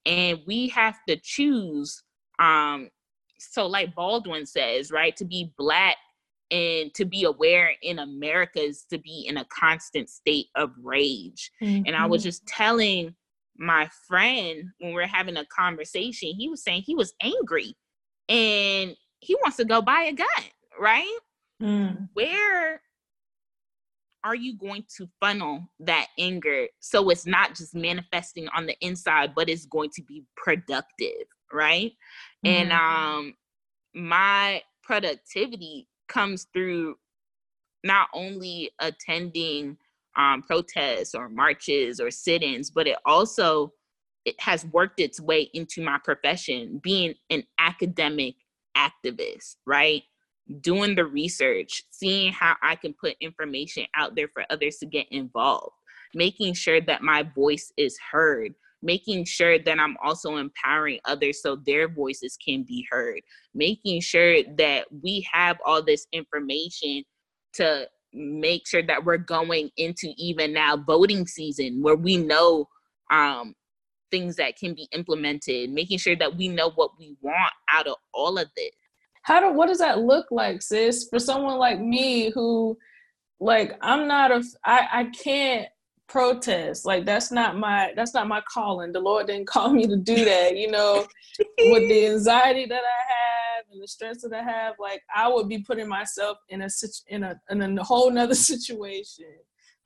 and 0.06 0.40
we 0.48 0.68
have 0.68 0.98
to 1.08 1.16
choose 1.18 2.04
um 2.40 2.90
so 3.52 3.68
like 3.68 3.96
Baldwin 3.96 4.46
says, 4.46 4.92
right, 4.92 5.16
to 5.18 5.26
be 5.26 5.54
black 5.58 5.98
and 6.52 6.94
to 6.94 7.06
be 7.06 7.24
aware 7.24 7.72
in 7.82 8.00
America 8.00 8.62
is 8.62 8.86
to 8.92 8.98
be 8.98 9.26
in 9.28 9.38
a 9.38 9.46
constant 9.46 10.10
state 10.10 10.48
of 10.56 10.72
rage. 10.82 11.52
Mm-hmm. 11.62 11.84
And 11.88 11.96
I 11.96 12.06
was 12.06 12.22
mm-hmm. 12.22 12.28
just 12.28 12.46
telling 12.46 13.16
my 13.58 13.90
friend 14.08 14.66
when 14.80 14.94
we 14.94 15.02
are 15.02 15.08
having 15.08 15.38
a 15.38 15.46
conversation, 15.46 16.34
he 16.38 16.50
was 16.50 16.64
saying 16.64 16.84
he 16.86 16.96
was 16.96 17.14
angry 17.22 17.76
and 18.30 18.96
he 19.20 19.36
wants 19.36 19.58
to 19.58 19.66
go 19.66 19.82
buy 19.82 20.04
a 20.10 20.14
gun, 20.14 20.28
right? 20.80 21.18
Mm. 21.62 22.10
Where 22.14 22.82
are 24.24 24.36
you 24.36 24.58
going 24.58 24.86
to 24.98 25.08
funnel 25.20 25.70
that 25.80 26.08
anger 26.18 26.68
so 26.80 27.10
it's 27.10 27.26
not 27.26 27.56
just 27.56 27.76
manifesting 27.76 28.48
on 28.56 28.66
the 28.66 28.76
inside, 28.82 29.34
but 29.36 29.50
it's 29.50 29.66
going 29.66 29.90
to 29.96 30.02
be 30.04 30.24
productive, 30.38 31.28
right? 31.54 31.94
Mm-hmm. 32.46 32.48
And 32.48 32.72
um 32.74 33.34
my 33.96 34.62
productivity 34.84 35.88
comes 36.10 36.48
through 36.54 36.96
not 37.84 38.08
only 38.14 38.72
attending 38.80 39.78
um, 40.16 40.42
protests 40.44 41.16
or 41.16 41.30
marches 41.30 42.00
or 42.00 42.12
sit-ins, 42.12 42.70
but 42.70 42.88
it 42.88 42.98
also 43.06 43.74
it 44.26 44.40
has 44.40 44.66
worked 44.68 45.02
its 45.02 45.20
way 45.20 45.50
into 45.54 45.84
my 45.84 45.98
profession, 46.02 46.80
being 46.82 47.14
an 47.30 47.44
academic 47.60 48.36
activist, 48.78 49.56
right? 49.66 50.04
Doing 50.62 50.96
the 50.96 51.06
research, 51.06 51.84
seeing 51.92 52.32
how 52.32 52.56
I 52.62 52.76
can 52.76 52.94
put 52.94 53.18
information 53.20 53.86
out 53.96 54.16
there 54.16 54.30
for 54.30 54.46
others 54.50 54.78
to 54.78 54.86
get 54.86 55.08
involved, 55.12 55.74
making 56.14 56.54
sure 56.54 56.80
that 56.82 57.02
my 57.02 57.24
voice 57.24 57.74
is 57.76 57.98
heard, 58.12 58.54
making 58.84 59.26
sure 59.26 59.58
that 59.58 59.80
I'm 59.80 59.96
also 60.04 60.36
empowering 60.36 61.00
others 61.06 61.42
so 61.42 61.56
their 61.56 61.88
voices 61.88 62.38
can 62.46 62.64
be 62.64 62.86
heard, 62.92 63.22
making 63.56 64.02
sure 64.02 64.44
that 64.58 64.86
we 65.02 65.26
have 65.32 65.58
all 65.66 65.82
this 65.82 66.06
information 66.12 67.04
to 67.54 67.88
make 68.14 68.68
sure 68.68 68.84
that 68.84 69.04
we're 69.04 69.18
going 69.18 69.70
into 69.78 70.14
even 70.18 70.54
now 70.54 70.78
voting 70.78 71.26
season 71.26 71.82
where 71.82 71.96
we 71.96 72.18
know 72.18 72.68
um, 73.12 73.56
things 74.12 74.36
that 74.36 74.58
can 74.58 74.76
be 74.76 74.88
implemented, 74.92 75.72
making 75.72 75.98
sure 75.98 76.16
that 76.16 76.36
we 76.36 76.48
know 76.48 76.70
what 76.72 76.92
we 77.00 77.16
want 77.22 77.54
out 77.72 77.88
of 77.88 77.96
all 78.14 78.38
of 78.38 78.48
this. 78.56 78.72
How 79.24 79.40
do 79.40 79.54
what 79.54 79.68
does 79.68 79.80
that 79.80 80.00
look 80.00 80.28
like, 80.30 80.62
sis? 80.62 81.08
For 81.10 81.18
someone 81.18 81.58
like 81.58 81.80
me 81.80 82.30
who 82.30 82.78
like 83.40 83.78
I'm 83.82 84.08
not 84.08 84.32
a 84.32 84.44
I 84.66 84.88
I 84.92 85.04
can't 85.06 85.68
protest. 86.14 86.86
Like 86.86 87.06
that's 87.06 87.32
not 87.32 87.58
my 87.58 87.92
that's 87.96 88.14
not 88.14 88.28
my 88.28 88.42
calling. 88.42 88.94
The 88.94 89.00
Lord 89.00 89.28
didn't 89.28 89.48
call 89.54 89.74
me 89.74 89.88
to 89.88 89.98
do 89.98 90.24
that. 90.24 90.56
You 90.56 90.72
know, 90.72 91.08
with 91.58 91.90
the 91.90 92.08
anxiety 92.12 92.66
that 92.68 92.84
I 92.84 93.58
have 93.58 93.66
and 93.72 93.82
the 93.82 93.88
stress 93.88 94.22
that 94.22 94.32
I 94.32 94.44
have, 94.44 94.76
like 94.80 95.02
I 95.14 95.28
would 95.28 95.50
be 95.50 95.60
putting 95.60 95.90
myself 95.90 96.38
in 96.50 96.62
a 96.62 96.70
in 97.08 97.24
a 97.24 97.36
in 97.50 97.78
a 97.78 97.84
whole 97.84 98.12
nother 98.12 98.36
situation. 98.52 99.26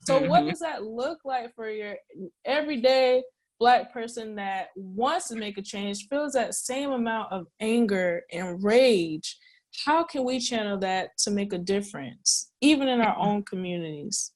So 0.02 0.20
mm-hmm. 0.20 0.28
what 0.28 0.46
does 0.46 0.60
that 0.60 0.84
look 0.84 1.18
like 1.24 1.54
for 1.54 1.68
your 1.70 1.96
everyday 2.44 3.22
black 3.58 3.92
person 3.92 4.36
that 4.36 4.68
wants 4.76 5.28
to 5.28 5.34
make 5.34 5.58
a 5.58 5.62
change, 5.62 6.06
feels 6.08 6.34
that 6.34 6.54
same 6.54 6.92
amount 6.92 7.32
of 7.32 7.46
anger 7.58 8.22
and 8.30 8.62
rage? 8.62 9.36
How 9.84 10.04
can 10.04 10.24
we 10.24 10.40
channel 10.40 10.78
that 10.78 11.10
to 11.18 11.30
make 11.30 11.52
a 11.52 11.58
difference, 11.58 12.52
even 12.60 12.88
in 12.88 13.00
our 13.00 13.14
mm-hmm. 13.14 13.28
own 13.28 13.42
communities? 13.44 14.32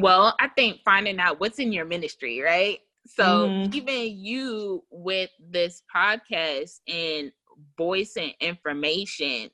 Well, 0.00 0.34
I 0.40 0.48
think 0.48 0.80
finding 0.84 1.18
out 1.18 1.40
what's 1.40 1.58
in 1.58 1.72
your 1.72 1.84
ministry, 1.84 2.40
right? 2.40 2.78
So 3.06 3.48
mm-hmm. 3.48 3.74
even 3.74 4.18
you 4.18 4.84
with 4.90 5.30
this 5.50 5.82
podcast 5.94 6.80
and 6.88 7.32
voicing 7.76 8.32
information, 8.40 9.50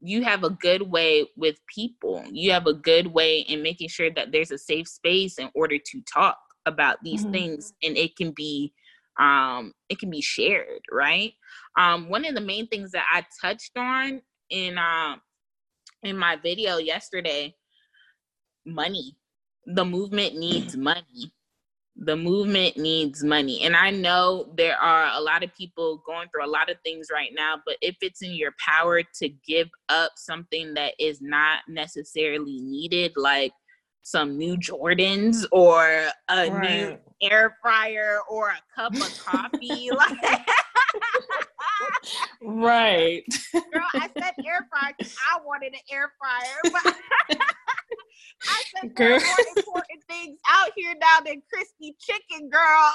you 0.00 0.24
have 0.24 0.44
a 0.44 0.50
good 0.50 0.82
way 0.82 1.26
with 1.36 1.56
people. 1.72 2.24
You 2.30 2.52
have 2.52 2.66
a 2.66 2.72
good 2.72 3.08
way 3.08 3.40
in 3.40 3.62
making 3.62 3.88
sure 3.88 4.10
that 4.10 4.32
there's 4.32 4.50
a 4.50 4.58
safe 4.58 4.88
space 4.88 5.38
in 5.38 5.50
order 5.54 5.78
to 5.78 6.02
talk 6.12 6.38
about 6.66 6.98
these 7.02 7.22
mm-hmm. 7.22 7.32
things 7.32 7.72
and 7.82 7.96
it 7.96 8.16
can 8.16 8.32
be 8.32 8.72
um 9.18 9.72
it 9.88 9.98
can 9.98 10.10
be 10.10 10.20
shared, 10.20 10.80
right? 10.90 11.32
Um 11.78 12.08
one 12.08 12.24
of 12.24 12.34
the 12.34 12.40
main 12.40 12.66
things 12.68 12.92
that 12.92 13.04
I 13.12 13.24
touched 13.40 13.76
on 13.76 14.20
in 14.50 14.78
um 14.78 15.20
in 16.02 16.16
my 16.16 16.36
video 16.36 16.78
yesterday 16.78 17.54
money 18.66 19.16
the 19.66 19.84
movement 19.84 20.36
needs 20.36 20.76
money. 20.76 21.32
The 21.96 22.16
movement 22.16 22.78
needs 22.78 23.22
money. 23.22 23.64
And 23.64 23.76
I 23.76 23.90
know 23.90 24.52
there 24.56 24.76
are 24.76 25.10
a 25.14 25.20
lot 25.20 25.42
of 25.42 25.54
people 25.54 26.02
going 26.06 26.28
through 26.28 26.46
a 26.46 26.48
lot 26.48 26.70
of 26.70 26.78
things 26.84 27.08
right 27.12 27.30
now, 27.34 27.56
but 27.66 27.76
if 27.82 27.96
it's 28.00 28.22
in 28.22 28.32
your 28.32 28.54
power 28.64 29.02
to 29.02 29.28
give 29.46 29.68
up 29.88 30.12
something 30.16 30.72
that 30.74 30.94
is 30.98 31.20
not 31.20 31.60
necessarily 31.68 32.60
needed, 32.62 33.12
like 33.16 33.52
some 34.02 34.38
new 34.38 34.56
Jordans 34.56 35.44
or 35.52 35.84
a 36.28 36.50
right. 36.50 36.60
new 36.62 36.98
air 37.20 37.56
fryer 37.62 38.18
or 38.30 38.50
a 38.50 38.60
cup 38.74 38.94
of 38.94 39.24
coffee, 39.24 39.90
like 39.96 40.46
right. 42.42 43.24
Girl, 43.52 43.84
I 43.94 44.08
said 44.18 44.32
air 44.44 44.66
fryer 44.70 44.94
I 45.00 45.38
wanted 45.44 45.74
an 45.74 45.80
air 45.90 46.12
fryer, 46.18 46.72
but 46.72 47.38
I 48.48 48.62
said 48.74 48.92
there 48.96 49.14
are 49.14 49.18
more 49.18 49.54
important 49.56 50.04
things 50.08 50.38
out 50.48 50.70
here 50.76 50.94
now 51.00 51.20
than 51.24 51.42
crispy 51.52 51.96
chicken, 52.00 52.48
girl. 52.48 52.94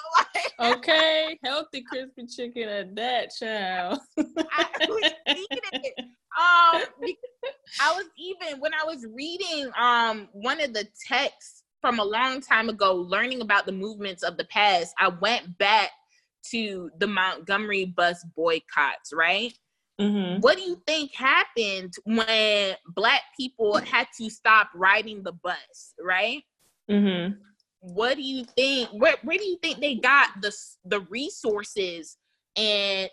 okay, 0.73 1.37
healthy 1.43 1.83
crispy 1.83 2.25
chicken 2.27 2.69
at 2.69 2.95
that, 2.95 3.31
child. 3.37 3.99
I 4.17 4.67
was 4.87 5.11
eating 5.29 5.81
it. 5.83 5.93
Um, 5.99 6.83
I 7.81 7.93
was 7.93 8.05
even 8.17 8.59
when 8.59 8.73
I 8.73 8.83
was 8.83 9.05
reading 9.13 9.71
um 9.77 10.27
one 10.33 10.61
of 10.61 10.73
the 10.73 10.87
texts 11.07 11.63
from 11.81 11.99
a 11.99 12.03
long 12.03 12.41
time 12.41 12.67
ago, 12.69 12.95
learning 12.95 13.41
about 13.41 13.65
the 13.65 13.71
movements 13.71 14.23
of 14.23 14.37
the 14.37 14.45
past. 14.45 14.93
I 14.97 15.09
went 15.09 15.57
back 15.57 15.91
to 16.51 16.89
the 16.97 17.07
Montgomery 17.07 17.85
bus 17.85 18.25
boycotts, 18.35 19.13
right? 19.13 19.53
Mm-hmm. 19.99 20.41
What 20.41 20.57
do 20.57 20.63
you 20.63 20.81
think 20.85 21.13
happened 21.13 21.93
when 22.03 22.75
Black 22.87 23.21
people 23.37 23.77
had 23.77 24.07
to 24.19 24.29
stop 24.29 24.69
riding 24.75 25.23
the 25.23 25.31
bus, 25.31 25.93
right? 26.01 26.43
Mm-hmm. 26.89 27.35
What 27.79 28.15
do 28.15 28.21
you 28.21 28.43
think? 28.43 28.89
Where, 28.91 29.15
where 29.23 29.37
do 29.37 29.45
you 29.45 29.57
think 29.61 29.79
they 29.79 29.95
got 29.95 30.41
the 30.41 30.53
the 30.83 31.01
resources 31.01 32.17
and 32.57 33.09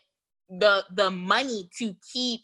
the 0.49 0.85
the 0.95 1.11
money 1.11 1.69
to 1.79 1.95
keep 2.13 2.41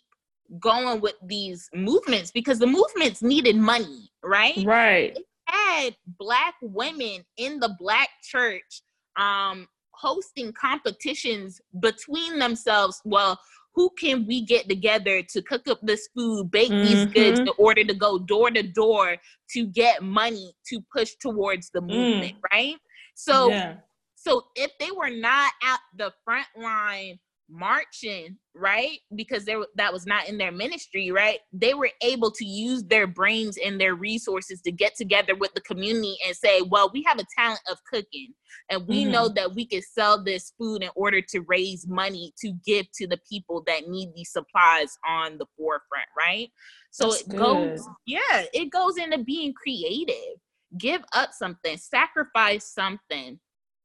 going 0.61 1.01
with 1.01 1.16
these 1.24 1.68
movements? 1.74 2.31
Because 2.31 2.59
the 2.59 2.66
movements 2.66 3.22
needed 3.22 3.57
money, 3.57 4.11
right? 4.22 4.64
Right. 4.64 5.14
They 5.14 5.24
had 5.46 5.96
Black 6.18 6.55
women 6.62 7.24
in 7.38 7.59
the 7.59 7.74
Black 7.79 8.11
church 8.22 8.83
um, 9.16 9.66
hosting 9.92 10.53
competitions 10.53 11.61
between 11.81 12.38
themselves. 12.38 13.01
Well, 13.05 13.38
who 13.79 13.88
can 13.91 14.27
we 14.27 14.45
get 14.45 14.69
together 14.69 15.23
to 15.23 15.41
cook 15.41 15.69
up 15.69 15.79
this 15.85 16.09
food, 16.12 16.51
bake 16.51 16.69
mm-hmm. 16.69 16.85
these 16.85 17.07
goods 17.07 17.38
in 17.38 17.49
order 17.59 17.85
to 17.85 17.95
go 17.95 18.19
door 18.19 18.51
to 18.51 18.61
door 18.64 19.17
to 19.51 19.67
get 19.67 20.03
money 20.03 20.53
to 20.67 20.81
push 20.93 21.14
towards 21.21 21.71
the 21.71 21.81
movement, 21.81 22.35
mm. 22.35 22.51
right? 22.53 22.75
So 23.14 23.51
yeah. 23.51 23.75
so 24.17 24.47
if 24.57 24.73
they 24.81 24.91
were 24.91 25.11
not 25.11 25.53
at 25.62 25.79
the 25.97 26.12
front 26.25 26.49
line 26.61 27.21
marching, 27.48 28.37
right? 28.54 28.98
Because 29.14 29.44
there 29.44 29.58
that 29.76 29.92
was 29.92 30.06
not 30.06 30.28
in 30.28 30.38
their 30.38 30.52
ministry, 30.52 31.11
right? 31.11 31.38
They 31.52 31.74
were 31.74 31.90
able 32.02 32.30
to 32.32 32.44
use 32.44 32.84
their 32.84 33.06
brains 33.06 33.58
and 33.64 33.80
their 33.80 33.94
resources 33.94 34.61
to 34.62 34.72
get 34.72 34.96
together 34.96 35.34
with 35.34 35.54
the 35.54 35.61
community 35.62 36.16
and 36.26 36.37
say, 36.37 36.62
"Well, 36.62 36.90
we 36.92 37.02
have 37.04 37.18
a 37.18 37.26
talent 37.37 37.61
of 37.70 37.78
cooking, 37.90 38.34
and 38.70 38.87
we 38.87 39.02
mm-hmm. 39.02 39.12
know 39.12 39.28
that 39.28 39.54
we 39.54 39.66
can 39.66 39.82
sell 39.82 40.22
this 40.22 40.52
food 40.58 40.82
in 40.82 40.90
order 40.94 41.22
to 41.22 41.40
raise 41.40 41.87
money 41.87 42.32
to 42.40 42.52
give 42.66 42.87
to 42.92 43.06
the 43.06 43.20
people 43.28 43.62
that 43.66 43.88
need 43.88 44.11
these 44.14 44.32
supplies 44.32 44.96
on 45.06 45.38
the 45.38 45.46
forefront, 45.56 46.08
right?" 46.16 46.50
So 46.90 47.11
That's 47.11 47.22
it 47.22 47.28
good. 47.28 47.38
goes, 47.38 47.88
yeah, 48.06 48.44
it 48.52 48.70
goes 48.70 48.96
into 48.96 49.18
being 49.18 49.52
creative. 49.54 50.40
Give 50.76 51.02
up 51.14 51.30
something, 51.32 51.78
sacrifice 51.78 52.72
something, 52.74 53.40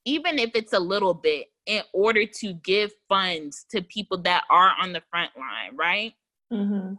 even 0.06 0.40
if 0.40 0.52
it's 0.56 0.74
a 0.74 0.80
little 0.80 1.14
bit 1.14 1.48
in 1.66 1.82
order 1.94 2.26
to 2.26 2.54
give 2.54 2.92
funds 3.08 3.66
to 3.72 3.82
people 3.82 4.18
that 4.20 4.44
are 4.50 4.74
on 4.82 4.94
the 4.94 5.02
front 5.10 5.32
line, 5.38 5.76
right? 5.76 6.14
Mm-hmm. 6.52 6.96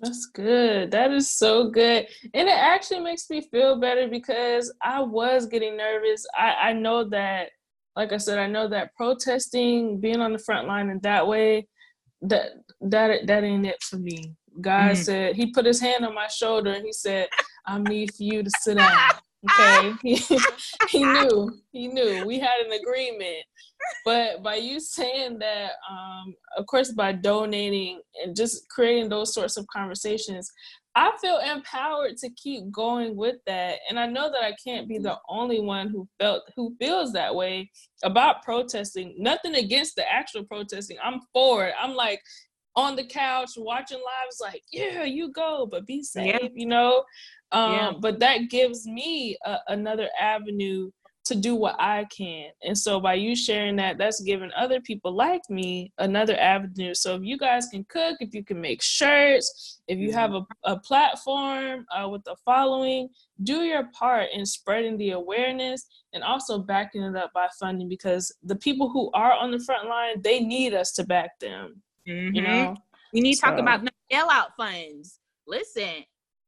That's 0.00 0.26
good. 0.26 0.90
That 0.90 1.12
is 1.12 1.30
so 1.30 1.68
good. 1.68 2.06
And 2.32 2.48
it 2.48 2.56
actually 2.56 3.00
makes 3.00 3.28
me 3.28 3.42
feel 3.42 3.78
better 3.78 4.08
because 4.08 4.72
I 4.82 5.02
was 5.02 5.46
getting 5.46 5.76
nervous. 5.76 6.26
I, 6.34 6.54
I 6.70 6.72
know 6.72 7.04
that, 7.10 7.50
like 7.96 8.12
I 8.12 8.16
said, 8.16 8.38
I 8.38 8.46
know 8.46 8.66
that 8.68 8.94
protesting, 8.94 10.00
being 10.00 10.20
on 10.20 10.32
the 10.32 10.38
front 10.38 10.66
line 10.66 10.88
in 10.88 11.00
that 11.00 11.26
way, 11.26 11.68
that 12.22 12.50
that 12.80 13.26
that 13.26 13.44
ain't 13.44 13.66
it 13.66 13.82
for 13.82 13.96
me. 13.96 14.34
God 14.60 14.92
mm-hmm. 14.92 15.02
said 15.02 15.36
he 15.36 15.52
put 15.52 15.66
his 15.66 15.80
hand 15.80 16.04
on 16.04 16.14
my 16.14 16.28
shoulder 16.28 16.72
and 16.72 16.84
he 16.84 16.92
said, 16.92 17.28
I 17.66 17.78
need 17.78 18.14
for 18.14 18.22
you 18.22 18.42
to 18.42 18.50
sit 18.60 18.78
down. 18.78 19.12
Okay. 19.48 19.94
he, 20.02 20.16
he 20.88 21.04
knew. 21.04 21.50
He 21.72 21.88
knew. 21.88 22.26
We 22.26 22.38
had 22.38 22.60
an 22.64 22.72
agreement. 22.72 23.44
But 24.04 24.42
by 24.42 24.56
you 24.56 24.78
saying 24.78 25.38
that, 25.38 25.72
um, 25.90 26.34
of 26.56 26.66
course, 26.66 26.92
by 26.92 27.12
donating 27.12 28.00
and 28.22 28.36
just 28.36 28.68
creating 28.68 29.08
those 29.08 29.32
sorts 29.32 29.56
of 29.56 29.66
conversations, 29.68 30.50
I 30.94 31.12
feel 31.20 31.38
empowered 31.38 32.16
to 32.18 32.30
keep 32.30 32.70
going 32.70 33.16
with 33.16 33.36
that. 33.46 33.78
And 33.88 33.98
I 33.98 34.06
know 34.06 34.30
that 34.30 34.42
I 34.42 34.54
can't 34.62 34.88
be 34.88 34.98
the 34.98 35.16
only 35.28 35.60
one 35.60 35.88
who 35.88 36.06
felt 36.18 36.42
who 36.56 36.74
feels 36.80 37.12
that 37.12 37.34
way 37.34 37.70
about 38.02 38.42
protesting. 38.42 39.14
Nothing 39.18 39.54
against 39.54 39.96
the 39.96 40.10
actual 40.10 40.44
protesting. 40.44 40.98
I'm 41.02 41.20
for 41.32 41.66
it. 41.66 41.74
I'm 41.80 41.94
like 41.94 42.20
on 42.76 42.96
the 42.96 43.04
couch 43.04 43.50
watching 43.56 43.98
lives 43.98 44.38
like, 44.40 44.62
yeah, 44.72 45.04
you 45.04 45.32
go, 45.32 45.66
but 45.70 45.86
be 45.86 46.02
safe, 46.02 46.36
yeah. 46.40 46.48
you 46.54 46.66
know? 46.66 47.04
Um, 47.52 47.72
yeah. 47.72 47.92
But 47.98 48.18
that 48.20 48.48
gives 48.50 48.86
me 48.86 49.36
a, 49.44 49.58
another 49.68 50.08
avenue 50.18 50.90
to 51.30 51.34
do 51.34 51.54
what 51.54 51.76
I 51.78 52.06
can. 52.06 52.50
And 52.64 52.76
so 52.76 52.98
by 52.98 53.14
you 53.14 53.36
sharing 53.36 53.76
that, 53.76 53.98
that's 53.98 54.20
giving 54.20 54.50
other 54.56 54.80
people 54.80 55.12
like 55.12 55.42
me 55.48 55.92
another 55.98 56.36
avenue. 56.36 56.94
So 56.94 57.14
if 57.14 57.22
you 57.22 57.36
guys 57.38 57.66
can 57.66 57.84
cook, 57.84 58.16
if 58.20 58.34
you 58.34 58.42
can 58.42 58.60
make 58.60 58.82
shirts, 58.82 59.80
if 59.86 59.98
you 59.98 60.12
have 60.12 60.32
a, 60.32 60.44
a 60.64 60.78
platform 60.78 61.86
uh, 61.94 62.08
with 62.08 62.22
a 62.26 62.36
following, 62.44 63.10
do 63.44 63.62
your 63.62 63.84
part 63.92 64.28
in 64.32 64.46
spreading 64.46 64.96
the 64.96 65.10
awareness 65.10 65.86
and 66.14 66.24
also 66.24 66.58
backing 66.58 67.02
it 67.02 67.16
up 67.16 67.32
by 67.32 67.48
funding 67.58 67.88
because 67.88 68.34
the 68.42 68.56
people 68.56 68.88
who 68.88 69.10
are 69.12 69.34
on 69.34 69.50
the 69.50 69.60
front 69.60 69.88
line, 69.88 70.20
they 70.22 70.40
need 70.40 70.74
us 70.74 70.92
to 70.92 71.04
back 71.04 71.38
them. 71.38 71.82
Mm-hmm. 72.08 72.34
You 72.34 72.42
know? 72.42 72.76
We 73.12 73.20
need 73.20 73.34
to 73.34 73.38
so. 73.38 73.46
talk 73.48 73.58
about 73.58 73.84
the 73.84 73.92
bailout 74.10 74.48
funds. 74.56 75.20
Listen, 75.46 76.04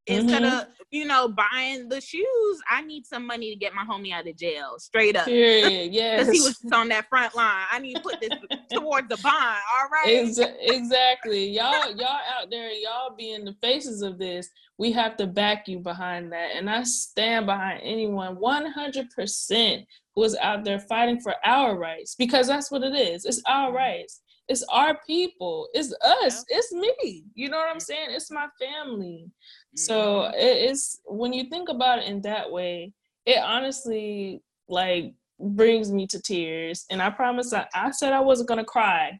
Instead 0.07 0.43
mm-hmm. 0.43 0.59
of 0.59 0.67
you 0.91 1.05
know 1.05 1.29
buying 1.29 1.89
the 1.89 2.01
shoes, 2.01 2.61
I 2.69 2.83
need 2.83 3.07
some 3.07 3.25
money 3.25 3.51
to 3.51 3.57
get 3.57 3.73
my 3.73 3.85
homie 3.85 4.13
out 4.13 4.27
of 4.27 4.37
jail. 4.37 4.75
Straight 4.79 5.15
up, 5.15 5.27
Period. 5.27 5.93
Yes, 5.93 6.27
because 6.27 6.35
he 6.35 6.41
was 6.41 6.73
on 6.73 6.89
that 6.89 7.09
front 7.09 7.37
line. 7.37 7.67
I 7.71 7.79
need 7.79 7.95
to 7.95 8.01
put 8.01 8.21
this 8.21 8.31
towards 8.73 9.09
the 9.09 9.17
bond. 9.19 9.37
All 9.37 9.89
right. 9.93 10.29
exactly, 10.61 11.51
y'all. 11.51 11.95
Y'all 11.95 12.21
out 12.37 12.51
there, 12.51 12.71
y'all 12.73 13.15
being 13.17 13.45
the 13.45 13.55
faces 13.63 14.03
of 14.03 14.19
this. 14.19 14.49
We 14.77 14.91
have 14.93 15.17
to 15.19 15.27
back 15.29 15.69
you 15.69 15.79
behind 15.79 16.33
that, 16.33 16.57
and 16.57 16.69
I 16.69 16.83
stand 16.83 17.47
behind 17.47 17.81
anyone 17.85 18.41
100 18.41 19.11
percent 19.11 19.87
who 20.17 20.25
is 20.25 20.37
out 20.43 20.65
there 20.65 20.81
fighting 20.81 21.21
for 21.21 21.35
our 21.45 21.79
rights 21.79 22.17
because 22.17 22.49
that's 22.49 22.71
what 22.71 22.83
it 22.83 22.95
is. 22.95 23.25
It's 23.25 23.43
our 23.47 23.69
mm-hmm. 23.69 23.77
rights. 23.77 24.21
It's 24.49 24.65
our 24.71 24.99
people. 25.07 25.69
It's 25.73 25.95
us. 26.03 26.45
Yeah. 26.51 26.59
It's 26.59 26.73
me. 26.73 27.25
You 27.35 27.49
know 27.49 27.59
what 27.59 27.71
I'm 27.71 27.81
saying? 27.81 28.09
It's 28.11 28.31
my 28.31 28.49
family. 28.61 29.31
So 29.77 29.95
mm-hmm. 29.95 30.35
it 30.35 30.71
is 30.71 31.01
when 31.05 31.33
you 31.33 31.45
think 31.45 31.69
about 31.69 32.01
it 32.01 32.07
in 32.07 32.21
that 32.23 32.51
way, 32.51 32.93
it 33.27 33.39
honestly 33.39 34.43
like 34.69 35.15
brings 35.41 35.91
me 35.93 36.07
to 36.09 36.21
tears. 36.21 36.85
And 36.91 37.03
I 37.03 37.11
promise 37.11 37.53
I, 37.53 37.67
I 37.75 37.91
said 37.91 38.13
I 38.13 38.21
wasn't 38.21 38.49
gonna 38.49 38.65
cry 38.65 39.19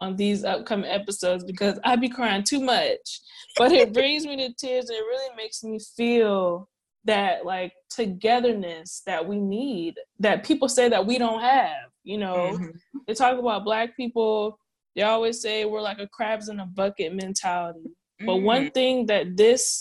on 0.00 0.16
these 0.16 0.44
upcoming 0.44 0.90
episodes 0.90 1.44
because 1.44 1.78
I'd 1.84 2.00
be 2.00 2.08
crying 2.08 2.42
too 2.42 2.60
much. 2.60 3.20
But 3.56 3.72
it 3.72 3.92
brings 3.94 4.26
me 4.26 4.36
to 4.36 4.52
tears 4.54 4.88
and 4.88 4.98
it 4.98 5.02
really 5.02 5.36
makes 5.36 5.62
me 5.62 5.78
feel 5.96 6.68
that 7.04 7.44
like 7.44 7.72
togetherness 7.90 9.02
that 9.06 9.26
we 9.26 9.38
need 9.38 9.94
that 10.18 10.44
people 10.44 10.68
say 10.68 10.88
that 10.88 11.04
we 11.04 11.18
don't 11.18 11.40
have 11.40 11.90
you 12.02 12.18
know 12.18 12.52
mm-hmm. 12.54 12.70
they 13.06 13.14
talk 13.14 13.38
about 13.38 13.64
black 13.64 13.96
people 13.96 14.58
they 14.96 15.02
always 15.02 15.40
say 15.40 15.64
we're 15.64 15.82
like 15.82 15.98
a 15.98 16.08
crabs 16.08 16.48
in 16.48 16.60
a 16.60 16.66
bucket 16.66 17.14
mentality 17.14 17.90
but 18.24 18.36
one 18.36 18.62
mm-hmm. 18.62 18.72
thing 18.72 19.06
that 19.06 19.36
this 19.36 19.78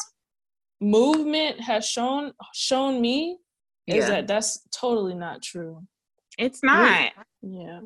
movement 0.83 1.59
has 1.61 1.87
shown 1.87 2.33
shown 2.53 3.01
me 3.01 3.37
is 3.87 3.95
yeah. 3.95 4.09
that 4.09 4.27
that's 4.27 4.59
totally 4.71 5.15
not 5.15 5.41
true. 5.41 5.81
It's 6.37 6.63
not. 6.63 7.11
Yeah. 7.41 7.81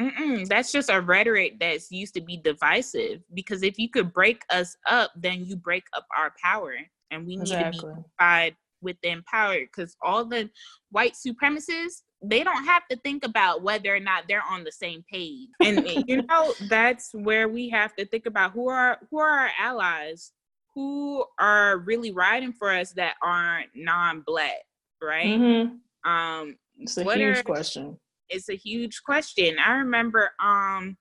Mm-mm, 0.00 0.48
that's 0.48 0.72
just 0.72 0.90
a 0.90 1.00
rhetoric 1.00 1.60
that's 1.60 1.90
used 1.92 2.14
to 2.14 2.20
be 2.20 2.36
divisive 2.36 3.20
because 3.32 3.62
if 3.62 3.78
you 3.78 3.88
could 3.88 4.12
break 4.12 4.42
us 4.50 4.76
up 4.88 5.12
then 5.14 5.44
you 5.44 5.54
break 5.54 5.84
up 5.96 6.04
our 6.18 6.32
power 6.42 6.74
and 7.12 7.24
we 7.24 7.36
need 7.36 7.42
exactly. 7.42 7.78
to 7.78 7.86
be 7.86 7.92
unified 7.92 8.56
within 8.82 9.22
power 9.22 9.60
because 9.60 9.96
all 10.02 10.24
the 10.24 10.50
white 10.90 11.14
supremacists 11.14 12.02
they 12.26 12.42
don't 12.42 12.64
have 12.64 12.82
to 12.90 12.96
think 12.98 13.24
about 13.24 13.62
whether 13.62 13.94
or 13.94 14.00
not 14.00 14.24
they're 14.26 14.42
on 14.50 14.64
the 14.64 14.72
same 14.72 15.04
page. 15.12 15.48
And 15.62 15.86
eh, 15.86 16.02
you 16.06 16.22
know 16.28 16.54
that's 16.68 17.10
where 17.12 17.48
we 17.48 17.68
have 17.70 17.94
to 17.96 18.06
think 18.06 18.26
about 18.26 18.52
who 18.52 18.68
are 18.68 18.98
who 19.10 19.18
are 19.18 19.38
our 19.38 19.50
allies 19.60 20.32
who 20.74 21.24
are 21.38 21.78
really 21.78 22.12
riding 22.12 22.52
for 22.52 22.70
us 22.70 22.92
that 22.92 23.14
aren't 23.22 23.68
non-black 23.74 24.62
right 25.02 25.26
mm-hmm. 25.26 26.10
um 26.10 26.56
it's 26.78 26.96
a 26.96 27.04
huge 27.04 27.38
are, 27.38 27.42
question 27.42 27.98
it's 28.28 28.48
a 28.48 28.56
huge 28.56 29.02
question 29.04 29.56
i 29.64 29.72
remember 29.72 30.30
um 30.42 30.96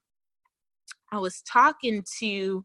i 1.12 1.18
was 1.18 1.42
talking 1.42 2.04
to 2.20 2.64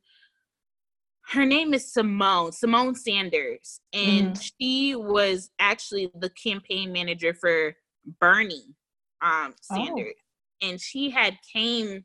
her 1.30 1.44
name 1.44 1.74
is 1.74 1.92
Symone, 1.92 2.58
Symone 2.58 2.96
Sanders. 2.96 3.80
And 3.92 4.32
mm-hmm. 4.32 4.40
she 4.58 4.96
was 4.96 5.50
actually 5.58 6.10
the 6.18 6.30
campaign 6.30 6.90
manager 6.90 7.34
for 7.34 7.74
Bernie 8.18 8.74
um, 9.20 9.52
oh. 9.70 9.74
Sanders. 9.74 10.14
Oh. 10.16 10.68
And 10.68 10.80
she 10.80 11.10
had 11.10 11.36
came 11.52 12.02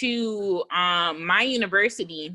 to 0.00 0.64
um, 0.74 1.26
my 1.26 1.42
university 1.42 2.34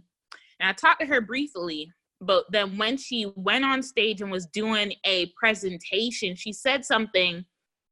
and 0.60 0.69
I 0.69 0.74
talked 0.74 1.02
to 1.02 1.08
her 1.08 1.22
briefly. 1.22 1.91
But 2.21 2.45
then 2.51 2.77
when 2.77 2.97
she 2.97 3.32
went 3.36 3.63
on 3.63 3.82
stage 3.82 4.21
and 4.21 4.32
was 4.32 4.45
doing 4.47 4.93
a 5.05 5.32
presentation, 5.39 6.36
she 6.36 6.51
said 6.51 6.84
something 6.84 7.45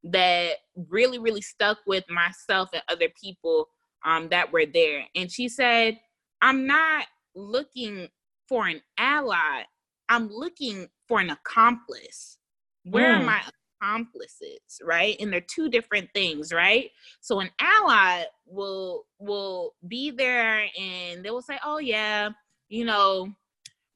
that 0.04 0.58
really, 0.90 1.18
really 1.18 1.42
stuck 1.42 1.78
with 1.88 2.04
myself 2.10 2.70
and 2.74 2.84
other 2.90 3.08
people 3.20 3.68
um, 4.06 4.28
that 4.30 4.52
were 4.52 4.66
there. 4.66 5.04
And 5.16 5.32
she 5.32 5.48
said, 5.50 6.00
I'm 6.42 6.68
not 6.68 7.06
looking 7.36 8.10
for 8.48 8.68
an 8.68 8.82
ally, 8.98 9.64
I'm 10.10 10.30
looking 10.30 10.88
for 11.08 11.20
an 11.20 11.30
accomplice. 11.30 12.38
Where 12.84 13.14
mm. 13.14 13.20
are 13.20 13.24
my 13.24 13.42
accomplices, 13.82 14.60
right? 14.82 15.18
And 15.20 15.32
they're 15.32 15.42
two 15.42 15.70
different 15.70 16.10
things, 16.14 16.54
right? 16.54 16.90
So 17.22 17.40
an 17.40 17.50
ally 17.60 18.24
will 18.46 19.06
will 19.20 19.74
be 19.88 20.12
there 20.12 20.66
and 20.80 21.24
they 21.24 21.30
will 21.30 21.42
say, 21.42 21.60
"Oh 21.66 21.80
yeah, 21.80 22.30
you 22.70 22.86
know, 22.86 23.34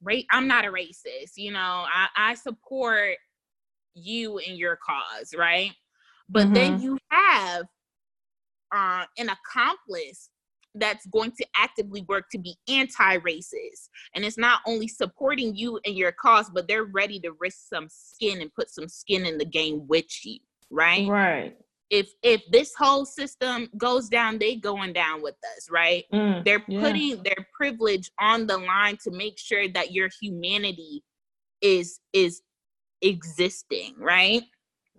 right 0.01 0.25
I'm 0.31 0.47
not 0.47 0.65
a 0.65 0.69
racist. 0.69 1.33
You 1.37 1.51
know, 1.51 1.85
I 1.93 2.07
I 2.15 2.33
support 2.35 3.17
you 3.93 4.39
and 4.39 4.57
your 4.57 4.77
cause, 4.77 5.33
right?" 5.37 5.71
But 6.29 6.45
mm-hmm. 6.45 6.53
then 6.53 6.81
you 6.81 6.97
have 7.09 7.65
uh, 8.71 9.05
an 9.17 9.29
accomplice 9.29 10.29
that's 10.75 11.05
going 11.07 11.31
to 11.31 11.45
actively 11.55 12.05
work 12.07 12.25
to 12.31 12.37
be 12.37 12.55
anti-racist 12.69 13.89
and 14.15 14.23
it's 14.23 14.37
not 14.37 14.61
only 14.65 14.87
supporting 14.87 15.53
you 15.53 15.79
and 15.85 15.97
your 15.97 16.13
cause 16.13 16.49
but 16.53 16.67
they're 16.67 16.85
ready 16.85 17.19
to 17.19 17.33
risk 17.39 17.67
some 17.67 17.87
skin 17.89 18.41
and 18.41 18.53
put 18.53 18.69
some 18.69 18.87
skin 18.87 19.25
in 19.25 19.37
the 19.37 19.45
game 19.45 19.85
with 19.87 20.05
you 20.23 20.39
right 20.69 21.07
right 21.09 21.57
if 21.91 22.09
if 22.23 22.41
this 22.51 22.73
whole 22.75 23.05
system 23.05 23.69
goes 23.77 24.07
down 24.07 24.39
they 24.39 24.55
going 24.55 24.93
down 24.93 25.21
with 25.21 25.35
us 25.57 25.67
right 25.69 26.05
mm, 26.11 26.43
they're 26.43 26.61
putting 26.61 27.09
yeah. 27.09 27.23
their 27.23 27.45
privilege 27.55 28.09
on 28.19 28.47
the 28.47 28.57
line 28.57 28.97
to 29.03 29.11
make 29.11 29.37
sure 29.37 29.67
that 29.67 29.91
your 29.91 30.09
humanity 30.19 31.03
is 31.61 31.99
is 32.13 32.41
existing 33.01 33.93
right 33.99 34.43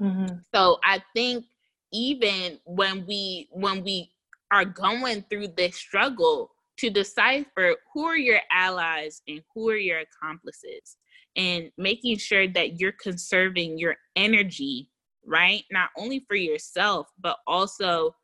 mm-hmm. 0.01 0.35
so 0.55 0.79
i 0.85 1.03
think 1.17 1.45
even 1.93 2.59
when 2.65 3.05
we 3.07 3.49
when 3.51 3.83
we 3.83 4.11
are 4.53 4.65
going 4.65 5.25
through 5.31 5.49
this 5.49 5.77
struggle 5.77 6.51
to 6.79 6.91
decipher 6.91 7.75
who 7.93 8.05
are 8.05 8.17
your 8.17 8.41
allies 8.51 9.23
and 9.27 9.41
who 9.55 9.71
are 9.71 9.77
your 9.77 10.01
accomplices 10.01 10.97
and 11.37 11.71
making 11.79 12.19
sure 12.19 12.47
that 12.47 12.79
you're 12.79 12.95
conserving 13.03 13.79
your 13.79 13.97
energy 14.17 14.89
right 15.27 15.65
not 15.71 15.91
only 15.97 16.25
for 16.27 16.35
yourself 16.35 17.09
but 17.21 17.37
also 17.47 18.15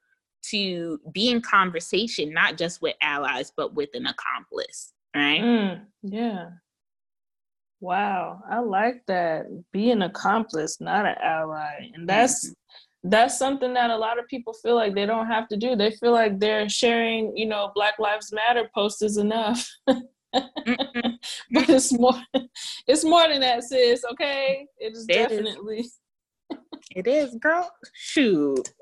to 0.42 0.98
be 1.12 1.30
in 1.30 1.40
conversation 1.40 2.32
not 2.32 2.56
just 2.56 2.80
with 2.82 2.94
allies 3.02 3.52
but 3.56 3.74
with 3.74 3.90
an 3.94 4.06
accomplice 4.06 4.92
right 5.14 5.40
mm, 5.40 5.80
yeah 6.02 6.48
wow 7.80 8.40
i 8.50 8.58
like 8.58 9.02
that 9.06 9.46
be 9.72 9.90
an 9.90 10.02
accomplice 10.02 10.80
not 10.80 11.06
an 11.06 11.14
ally 11.22 11.90
and 11.94 12.08
that's 12.08 12.46
mm-hmm 12.46 12.52
that's 13.04 13.38
something 13.38 13.74
that 13.74 13.90
a 13.90 13.96
lot 13.96 14.18
of 14.18 14.26
people 14.26 14.52
feel 14.52 14.74
like 14.74 14.94
they 14.94 15.06
don't 15.06 15.26
have 15.26 15.48
to 15.48 15.56
do. 15.56 15.76
They 15.76 15.92
feel 15.92 16.12
like 16.12 16.38
they're 16.38 16.68
sharing, 16.68 17.36
you 17.36 17.46
know, 17.46 17.70
Black 17.74 17.98
Lives 17.98 18.32
Matter 18.32 18.68
posts 18.74 19.02
is 19.02 19.16
enough. 19.18 19.68
but 19.86 20.02
it's 21.52 21.92
more 21.98 22.20
it's 22.86 23.04
more 23.04 23.28
than 23.28 23.40
that, 23.40 23.64
sis, 23.64 24.04
okay? 24.12 24.66
It 24.78 24.94
is 24.94 25.06
it 25.08 25.14
definitely 25.14 25.80
is. 25.80 25.98
It 26.94 27.06
is, 27.06 27.34
girl. 27.36 27.70
Shoot. 27.92 28.72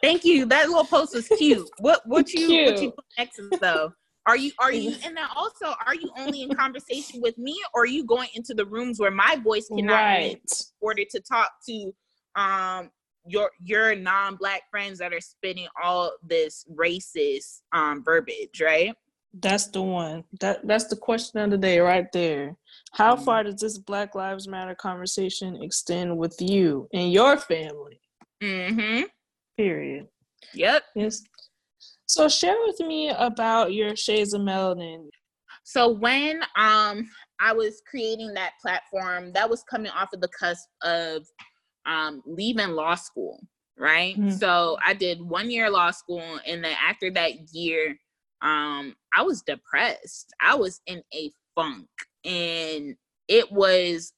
Thank 0.00 0.24
you. 0.24 0.46
That 0.46 0.68
little 0.68 0.84
post 0.84 1.14
was 1.14 1.28
cute. 1.28 1.68
What 1.78 2.02
what 2.06 2.32
you 2.32 2.46
cute. 2.46 2.66
what 2.66 2.82
you 2.82 2.90
put 2.90 3.04
next 3.18 3.40
though? 3.60 3.92
Are 4.26 4.36
you 4.36 4.52
are 4.58 4.72
you 4.72 4.90
and 5.04 5.16
then 5.16 5.26
also 5.34 5.74
are 5.86 5.94
you 5.94 6.10
only 6.18 6.42
in 6.42 6.54
conversation 6.54 7.20
with 7.20 7.36
me 7.38 7.58
or 7.74 7.82
are 7.82 7.86
you 7.86 8.04
going 8.04 8.28
into 8.34 8.54
the 8.54 8.66
rooms 8.66 9.00
where 9.00 9.10
my 9.10 9.36
voice 9.42 9.68
cannot 9.68 9.94
right. 9.94 10.30
in 10.32 10.38
order 10.80 11.02
to 11.10 11.20
talk 11.20 11.50
to 11.68 11.92
um 12.36 12.90
your 13.26 13.50
your 13.62 13.94
non-black 13.94 14.62
friends 14.70 14.98
that 14.98 15.12
are 15.12 15.20
spitting 15.20 15.68
all 15.82 16.12
this 16.22 16.66
racist 16.74 17.60
um 17.72 18.02
verbiage, 18.04 18.60
right? 18.60 18.94
That's 19.40 19.66
the 19.66 19.82
one. 19.82 20.24
That 20.40 20.66
that's 20.66 20.86
the 20.86 20.96
question 20.96 21.40
of 21.40 21.50
the 21.50 21.58
day 21.58 21.80
right 21.80 22.10
there. 22.12 22.56
How 22.94 23.14
mm-hmm. 23.14 23.24
far 23.24 23.44
does 23.44 23.60
this 23.60 23.78
Black 23.78 24.14
Lives 24.14 24.48
Matter 24.48 24.74
conversation 24.74 25.60
extend 25.62 26.16
with 26.16 26.36
you 26.40 26.88
and 26.92 27.12
your 27.12 27.36
family? 27.36 28.00
Mm-hmm. 28.42 29.02
Period. 29.56 30.06
Yep. 30.54 30.82
Yes. 30.94 31.22
So 32.06 32.28
share 32.28 32.56
with 32.66 32.80
me 32.80 33.10
about 33.10 33.72
your 33.72 33.96
Shades 33.96 34.32
of 34.32 34.42
Melanin. 34.42 35.08
So 35.64 35.88
when 35.88 36.42
um 36.56 37.08
I 37.40 37.52
was 37.52 37.82
creating 37.88 38.32
that 38.34 38.52
platform, 38.62 39.32
that 39.32 39.48
was 39.50 39.64
coming 39.64 39.90
off 39.90 40.12
of 40.12 40.20
the 40.20 40.28
cusp 40.28 40.68
of 40.82 41.26
um, 41.86 42.22
leaving 42.26 42.70
law 42.70 42.94
school, 42.94 43.40
right? 43.76 44.16
Mm-hmm. 44.16 44.30
So 44.30 44.78
I 44.84 44.94
did 44.94 45.20
one 45.20 45.50
year 45.50 45.68
law 45.68 45.90
school, 45.90 46.38
and 46.46 46.64
then 46.64 46.76
after 46.86 47.10
that 47.10 47.52
year, 47.52 47.96
um, 48.40 48.94
I 49.14 49.22
was 49.22 49.42
depressed. 49.42 50.32
I 50.40 50.54
was 50.54 50.80
in 50.86 51.02
a 51.12 51.30
funk, 51.54 51.88
and 52.24 52.96
it 53.28 53.50
was 53.50 54.12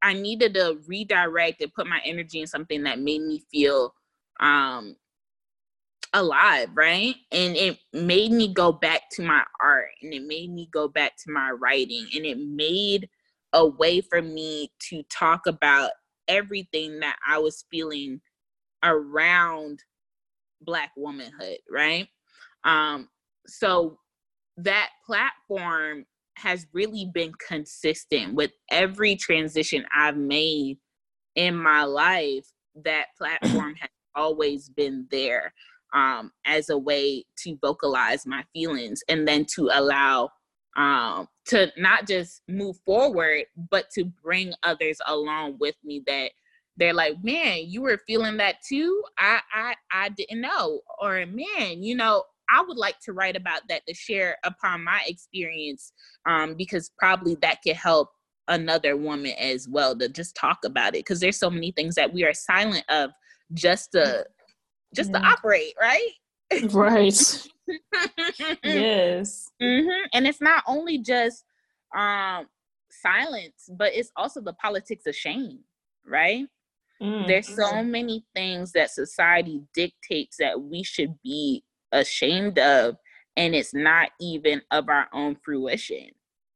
I 0.00 0.12
needed 0.14 0.54
to 0.54 0.78
redirect 0.86 1.60
and 1.60 1.74
put 1.74 1.86
my 1.86 2.00
energy 2.04 2.40
in 2.40 2.46
something 2.46 2.84
that 2.84 3.00
made 3.00 3.22
me 3.22 3.42
feel 3.50 3.94
um 4.40 4.96
alive, 6.12 6.70
right? 6.74 7.14
And 7.32 7.56
it 7.56 7.78
made 7.92 8.32
me 8.32 8.52
go 8.52 8.72
back 8.72 9.02
to 9.12 9.22
my 9.22 9.42
art 9.60 9.90
and 10.02 10.14
it 10.14 10.24
made 10.24 10.50
me 10.50 10.68
go 10.72 10.88
back 10.88 11.12
to 11.24 11.30
my 11.30 11.50
writing 11.50 12.06
and 12.14 12.24
it 12.24 12.38
made 12.38 13.08
a 13.52 13.66
way 13.66 14.00
for 14.00 14.22
me 14.22 14.70
to 14.88 15.02
talk 15.04 15.46
about 15.46 15.90
everything 16.26 17.00
that 17.00 17.16
I 17.26 17.38
was 17.38 17.64
feeling 17.70 18.20
around 18.82 19.82
black 20.60 20.92
womanhood, 20.96 21.58
right? 21.70 22.08
Um, 22.64 23.08
so 23.46 23.98
that 24.58 24.90
platform 25.06 26.04
has 26.38 26.66
really 26.72 27.10
been 27.12 27.32
consistent 27.46 28.34
with 28.34 28.52
every 28.70 29.16
transition 29.16 29.84
I've 29.94 30.16
made 30.16 30.78
in 31.34 31.56
my 31.56 31.84
life. 31.84 32.46
That 32.84 33.06
platform 33.18 33.74
has 33.80 33.90
always 34.14 34.68
been 34.68 35.06
there 35.10 35.52
um, 35.94 36.32
as 36.46 36.70
a 36.70 36.78
way 36.78 37.24
to 37.38 37.58
vocalize 37.60 38.26
my 38.26 38.44
feelings 38.52 39.02
and 39.08 39.26
then 39.26 39.44
to 39.56 39.70
allow 39.72 40.30
um, 40.76 41.26
to 41.46 41.72
not 41.76 42.06
just 42.06 42.42
move 42.48 42.76
forward, 42.84 43.44
but 43.70 43.90
to 43.90 44.04
bring 44.22 44.52
others 44.62 44.98
along 45.06 45.56
with 45.58 45.74
me 45.82 46.02
that 46.06 46.30
they're 46.76 46.94
like, 46.94 47.16
man, 47.24 47.64
you 47.66 47.82
were 47.82 47.98
feeling 48.06 48.36
that 48.36 48.56
too. 48.62 49.02
I 49.18 49.40
I 49.52 49.74
I 49.92 50.08
didn't 50.10 50.40
know. 50.40 50.80
Or 51.00 51.26
man, 51.26 51.82
you 51.82 51.96
know, 51.96 52.22
I 52.50 52.62
would 52.66 52.76
like 52.76 52.98
to 53.00 53.12
write 53.12 53.36
about 53.36 53.62
that 53.68 53.82
to 53.86 53.94
share 53.94 54.36
upon 54.44 54.84
my 54.84 55.00
experience, 55.06 55.92
um, 56.26 56.54
because 56.54 56.90
probably 56.98 57.36
that 57.42 57.58
could 57.62 57.76
help 57.76 58.10
another 58.48 58.96
woman 58.96 59.32
as 59.38 59.68
well 59.68 59.96
to 59.98 60.08
just 60.08 60.34
talk 60.34 60.58
about 60.64 60.94
it. 60.94 61.00
Because 61.00 61.20
there's 61.20 61.38
so 61.38 61.50
many 61.50 61.72
things 61.72 61.94
that 61.96 62.12
we 62.12 62.24
are 62.24 62.34
silent 62.34 62.84
of 62.88 63.10
just 63.54 63.92
to 63.92 64.24
just 64.94 65.10
yeah. 65.10 65.18
to 65.18 65.26
operate, 65.26 65.74
right? 65.80 66.10
Right. 66.70 67.48
yes. 68.64 69.50
Mm-hmm. 69.60 70.06
And 70.14 70.26
it's 70.26 70.40
not 70.40 70.64
only 70.66 70.98
just 70.98 71.44
um 71.96 72.46
silence, 72.90 73.68
but 73.76 73.92
it's 73.94 74.10
also 74.16 74.40
the 74.40 74.54
politics 74.54 75.06
of 75.06 75.14
shame, 75.14 75.60
right? 76.06 76.46
Mm-hmm. 77.02 77.28
There's 77.28 77.54
so 77.54 77.82
many 77.84 78.24
things 78.34 78.72
that 78.72 78.90
society 78.90 79.62
dictates 79.74 80.36
that 80.38 80.60
we 80.60 80.82
should 80.82 81.14
be 81.22 81.62
ashamed 81.92 82.58
of, 82.58 82.96
and 83.36 83.54
it's 83.54 83.74
not 83.74 84.10
even 84.20 84.62
of 84.70 84.88
our 84.88 85.08
own 85.12 85.36
fruition. 85.44 86.10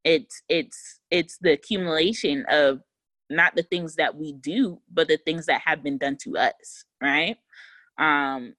It's 0.05 0.43
it's 0.49 1.01
it's 1.11 1.39
the 1.41 1.53
accumulation 1.53 2.45
of 2.49 2.81
not 3.31 3.55
the 3.57 3.63
things 3.63 3.97
that 3.97 4.17
we 4.17 4.33
do, 4.33 4.81
but 4.93 5.09
the 5.09 5.19
things 5.19 5.47
that 5.47 5.63
have 5.65 5.83
been 5.83 5.99
done 5.99 6.17
to 6.23 6.37
us, 6.37 6.85
right? 7.01 7.37
Um, 7.99 8.55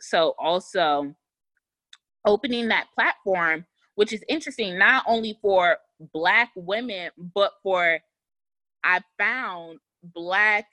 so 0.00 0.34
also 0.38 1.14
opening 2.26 2.68
that 2.68 2.88
platform, 2.94 3.64
which 3.94 4.12
is 4.12 4.24
interesting, 4.28 4.78
not 4.78 5.04
only 5.06 5.38
for 5.40 5.76
Black 6.12 6.50
women, 6.56 7.10
but 7.34 7.52
for 7.62 8.00
I 8.84 9.00
found 9.18 9.78
Black 10.02 10.66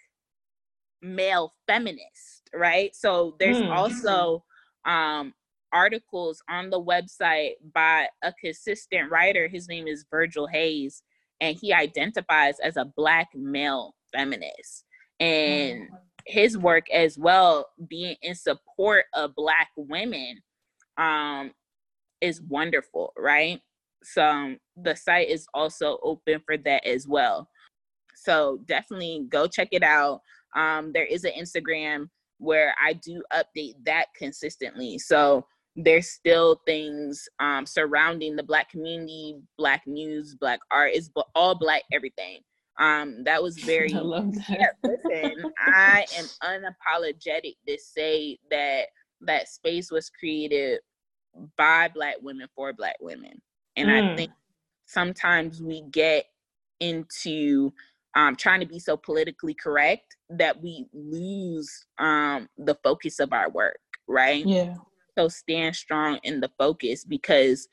male 1.01 1.53
feminists, 1.67 2.41
right? 2.53 2.95
So 2.95 3.35
there's 3.39 3.57
mm. 3.57 3.69
also 3.69 4.43
um, 4.87 5.33
articles 5.73 6.41
on 6.49 6.69
the 6.69 6.81
website 6.81 7.53
by 7.73 8.07
a 8.23 8.33
consistent 8.41 9.11
writer. 9.11 9.47
His 9.47 9.67
name 9.67 9.87
is 9.87 10.05
Virgil 10.09 10.47
Hayes, 10.47 11.03
and 11.41 11.57
he 11.59 11.73
identifies 11.73 12.59
as 12.59 12.77
a 12.77 12.85
Black 12.95 13.27
male 13.35 13.93
feminist. 14.13 14.85
And 15.19 15.81
mm. 15.81 15.87
his 16.25 16.57
work 16.57 16.89
as 16.89 17.17
well, 17.17 17.67
being 17.87 18.15
in 18.21 18.33
support 18.33 19.05
of 19.13 19.35
Black 19.35 19.69
women 19.75 20.39
um, 20.97 21.51
is 22.21 22.41
wonderful, 22.41 23.13
right? 23.17 23.59
So 24.03 24.23
um, 24.23 24.57
the 24.75 24.95
site 24.95 25.29
is 25.29 25.47
also 25.53 25.99
open 26.01 26.41
for 26.45 26.57
that 26.57 26.85
as 26.85 27.07
well. 27.07 27.49
So 28.15 28.59
definitely 28.65 29.25
go 29.29 29.47
check 29.47 29.69
it 29.71 29.83
out. 29.83 30.21
Um, 30.55 30.91
there 30.93 31.05
is 31.05 31.23
an 31.23 31.33
Instagram 31.37 32.09
where 32.37 32.73
I 32.83 32.93
do 32.93 33.23
update 33.33 33.73
that 33.85 34.07
consistently. 34.15 34.97
So 34.99 35.45
there's 35.75 36.09
still 36.09 36.61
things 36.65 37.27
um, 37.39 37.65
surrounding 37.65 38.35
the 38.35 38.43
Black 38.43 38.69
community, 38.69 39.39
Black 39.57 39.83
news, 39.85 40.35
Black 40.35 40.59
art. 40.71 40.91
It's 40.93 41.09
all 41.35 41.55
Black 41.55 41.83
everything. 41.91 42.39
Um, 42.79 43.23
that 43.25 43.41
was 43.41 43.57
very. 43.63 43.93
I 43.93 43.99
love 43.99 44.33
that. 44.33 44.49
Yeah, 44.49 44.67
listen, 44.83 45.51
I 45.59 46.05
am 46.17 46.25
unapologetic 46.43 47.55
to 47.67 47.77
say 47.79 48.37
that 48.51 48.87
that 49.21 49.47
space 49.47 49.91
was 49.91 50.09
created 50.09 50.79
by 51.57 51.87
black 51.93 52.15
women 52.21 52.47
for 52.55 52.73
black 52.73 52.95
women 52.99 53.41
and 53.75 53.89
mm. 53.89 54.13
i 54.13 54.15
think 54.15 54.31
sometimes 54.85 55.61
we 55.61 55.83
get 55.91 56.25
into 56.79 57.71
um, 58.17 58.35
trying 58.35 58.59
to 58.59 58.65
be 58.65 58.79
so 58.79 58.97
politically 58.97 59.53
correct 59.53 60.15
that 60.29 60.61
we 60.61 60.87
lose 60.93 61.69
um, 61.99 62.49
the 62.57 62.75
focus 62.83 63.19
of 63.19 63.31
our 63.31 63.49
work 63.49 63.79
right 64.07 64.45
yeah 64.45 64.75
so 65.17 65.27
stand 65.27 65.75
strong 65.75 66.19
in 66.23 66.39
the 66.39 66.49
focus 66.57 67.03
because 67.03 67.67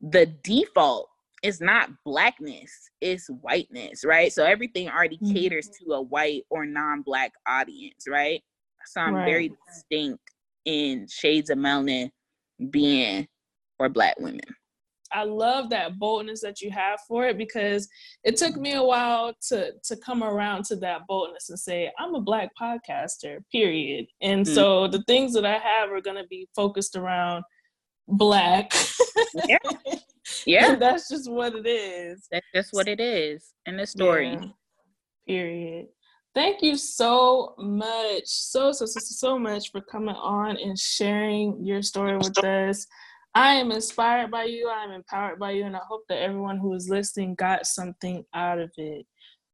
the 0.00 0.26
default 0.44 1.08
is 1.42 1.60
not 1.60 1.90
blackness 2.04 2.70
it's 3.00 3.28
whiteness 3.40 4.04
right 4.04 4.32
so 4.32 4.44
everything 4.44 4.88
already 4.88 5.16
mm-hmm. 5.16 5.34
caters 5.34 5.68
to 5.68 5.92
a 5.92 6.00
white 6.00 6.42
or 6.50 6.64
non-black 6.64 7.32
audience 7.46 8.04
right 8.08 8.42
so 8.86 9.00
i'm 9.00 9.14
right. 9.14 9.24
very 9.24 9.52
distinct 9.68 10.22
in 10.64 11.06
shades 11.08 11.50
of 11.50 11.58
melanin 11.58 12.10
being 12.70 13.26
for 13.76 13.88
black 13.88 14.18
women. 14.18 14.40
I 15.12 15.24
love 15.24 15.70
that 15.70 15.98
boldness 15.98 16.40
that 16.42 16.60
you 16.60 16.70
have 16.70 17.00
for 17.06 17.26
it 17.26 17.38
because 17.38 17.88
it 18.24 18.36
took 18.36 18.56
me 18.56 18.74
a 18.74 18.82
while 18.82 19.34
to 19.48 19.72
to 19.84 19.96
come 19.96 20.22
around 20.22 20.64
to 20.66 20.76
that 20.76 21.06
boldness 21.06 21.50
and 21.50 21.58
say 21.58 21.90
I'm 21.98 22.14
a 22.14 22.20
black 22.20 22.50
podcaster, 22.60 23.38
period. 23.50 24.06
And 24.20 24.44
mm-hmm. 24.44 24.54
so 24.54 24.88
the 24.88 25.02
things 25.04 25.34
that 25.34 25.44
I 25.44 25.58
have 25.58 25.90
are 25.90 26.00
going 26.00 26.16
to 26.22 26.28
be 26.28 26.48
focused 26.54 26.96
around 26.96 27.44
black. 28.08 28.72
yeah. 29.46 29.58
Yeah. 30.44 30.74
That's 30.74 31.08
just 31.08 31.30
what 31.30 31.54
it 31.54 31.68
is. 31.68 32.26
That's 32.32 32.46
just 32.52 32.72
what 32.72 32.88
it 32.88 32.98
is 32.98 33.52
in 33.64 33.76
the 33.76 33.86
story. 33.86 34.32
Yeah. 34.32 34.46
Period. 35.24 35.86
Thank 36.34 36.62
you 36.62 36.76
so 36.76 37.54
much, 37.56 38.24
so, 38.26 38.70
so, 38.70 38.84
so, 38.84 39.00
so 39.00 39.38
much 39.38 39.70
for 39.72 39.80
coming 39.80 40.14
on 40.14 40.58
and 40.58 40.78
sharing 40.78 41.64
your 41.64 41.80
story 41.80 42.16
with 42.18 42.36
us. 42.44 42.86
I 43.36 43.52
am 43.56 43.70
inspired 43.70 44.30
by 44.30 44.44
you. 44.44 44.66
I 44.70 44.82
am 44.82 44.92
empowered 44.92 45.38
by 45.38 45.50
you. 45.50 45.66
And 45.66 45.76
I 45.76 45.80
hope 45.86 46.04
that 46.08 46.22
everyone 46.22 46.56
who 46.56 46.72
is 46.72 46.88
listening 46.88 47.34
got 47.34 47.66
something 47.66 48.24
out 48.32 48.58
of 48.58 48.70
it. 48.78 49.04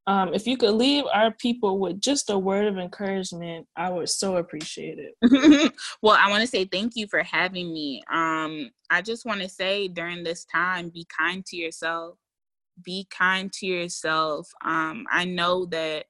Um, 0.06 0.32
if 0.32 0.46
you 0.46 0.56
could 0.56 0.74
leave 0.74 1.02
our 1.12 1.32
people 1.32 1.80
with 1.80 2.00
just 2.00 2.30
a 2.30 2.38
word 2.38 2.66
of 2.66 2.78
encouragement, 2.78 3.66
I 3.76 3.90
would 3.90 4.08
so 4.08 4.36
appreciate 4.36 5.00
it. 5.00 5.72
well, 6.02 6.16
I 6.16 6.30
want 6.30 6.42
to 6.42 6.46
say 6.46 6.64
thank 6.64 6.92
you 6.94 7.08
for 7.08 7.24
having 7.24 7.72
me. 7.72 8.04
Um, 8.08 8.70
I 8.88 9.02
just 9.02 9.26
want 9.26 9.40
to 9.40 9.48
say 9.48 9.88
during 9.88 10.22
this 10.22 10.44
time, 10.44 10.88
be 10.88 11.04
kind 11.18 11.44
to 11.46 11.56
yourself. 11.56 12.18
Be 12.84 13.08
kind 13.10 13.52
to 13.54 13.66
yourself. 13.66 14.48
Um, 14.64 15.06
I 15.10 15.24
know 15.24 15.66
that 15.66 16.06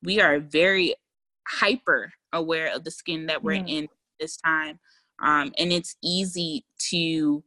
we 0.00 0.20
are 0.20 0.38
very 0.38 0.94
hyper 1.48 2.12
aware 2.32 2.72
of 2.72 2.84
the 2.84 2.92
skin 2.92 3.26
that 3.26 3.42
we're 3.42 3.64
in 3.66 3.88
this 4.20 4.36
time. 4.36 4.78
Um, 5.22 5.52
and 5.58 5.72
it's 5.72 5.96
easy 6.02 6.64
to 6.90 7.42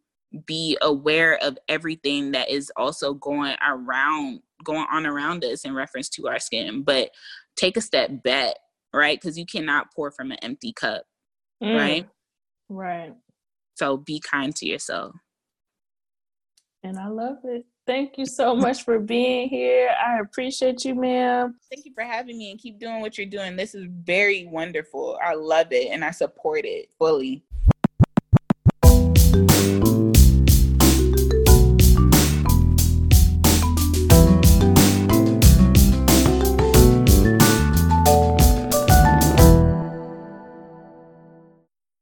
be 0.45 0.77
aware 0.81 1.37
of 1.41 1.57
everything 1.67 2.31
that 2.31 2.49
is 2.49 2.71
also 2.75 3.13
going 3.13 3.55
around 3.67 4.41
going 4.63 4.85
on 4.91 5.05
around 5.05 5.43
us 5.43 5.65
in 5.65 5.73
reference 5.73 6.07
to 6.09 6.27
our 6.27 6.37
skin 6.37 6.83
but 6.83 7.09
take 7.55 7.77
a 7.77 7.81
step 7.81 8.21
back 8.21 8.53
right? 8.93 9.19
Because 9.19 9.37
you 9.37 9.45
cannot 9.45 9.93
pour 9.95 10.11
from 10.11 10.31
an 10.31 10.37
empty 10.41 10.73
cup 10.73 11.03
mm. 11.63 11.75
right? 11.75 12.07
Right. 12.69 13.13
So 13.75 13.97
be 13.97 14.19
kind 14.19 14.55
to 14.57 14.67
yourself. 14.67 15.15
And 16.83 16.97
i 16.97 17.07
love 17.07 17.37
it 17.43 17.65
Thank 17.89 18.19
you 18.19 18.27
so 18.27 18.55
much 18.55 18.83
for 18.83 18.99
being 18.99 19.49
here. 19.49 19.89
I 19.99 20.19
appreciate 20.19 20.85
you, 20.85 20.93
ma'am. 20.93 21.55
Thank 21.71 21.87
you 21.87 21.93
for 21.95 22.03
having 22.03 22.37
me 22.37 22.51
and 22.51 22.59
keep 22.59 22.77
doing 22.77 23.01
what 23.01 23.17
you're 23.17 23.25
doing. 23.25 23.55
This 23.55 23.73
is 23.73 23.87
very 24.03 24.45
wonderful. 24.45 25.17
I 25.25 25.33
love 25.33 25.69
it 25.71 25.87
and 25.91 26.05
I 26.05 26.11
support 26.11 26.65
it 26.65 26.91
fully. 26.99 27.43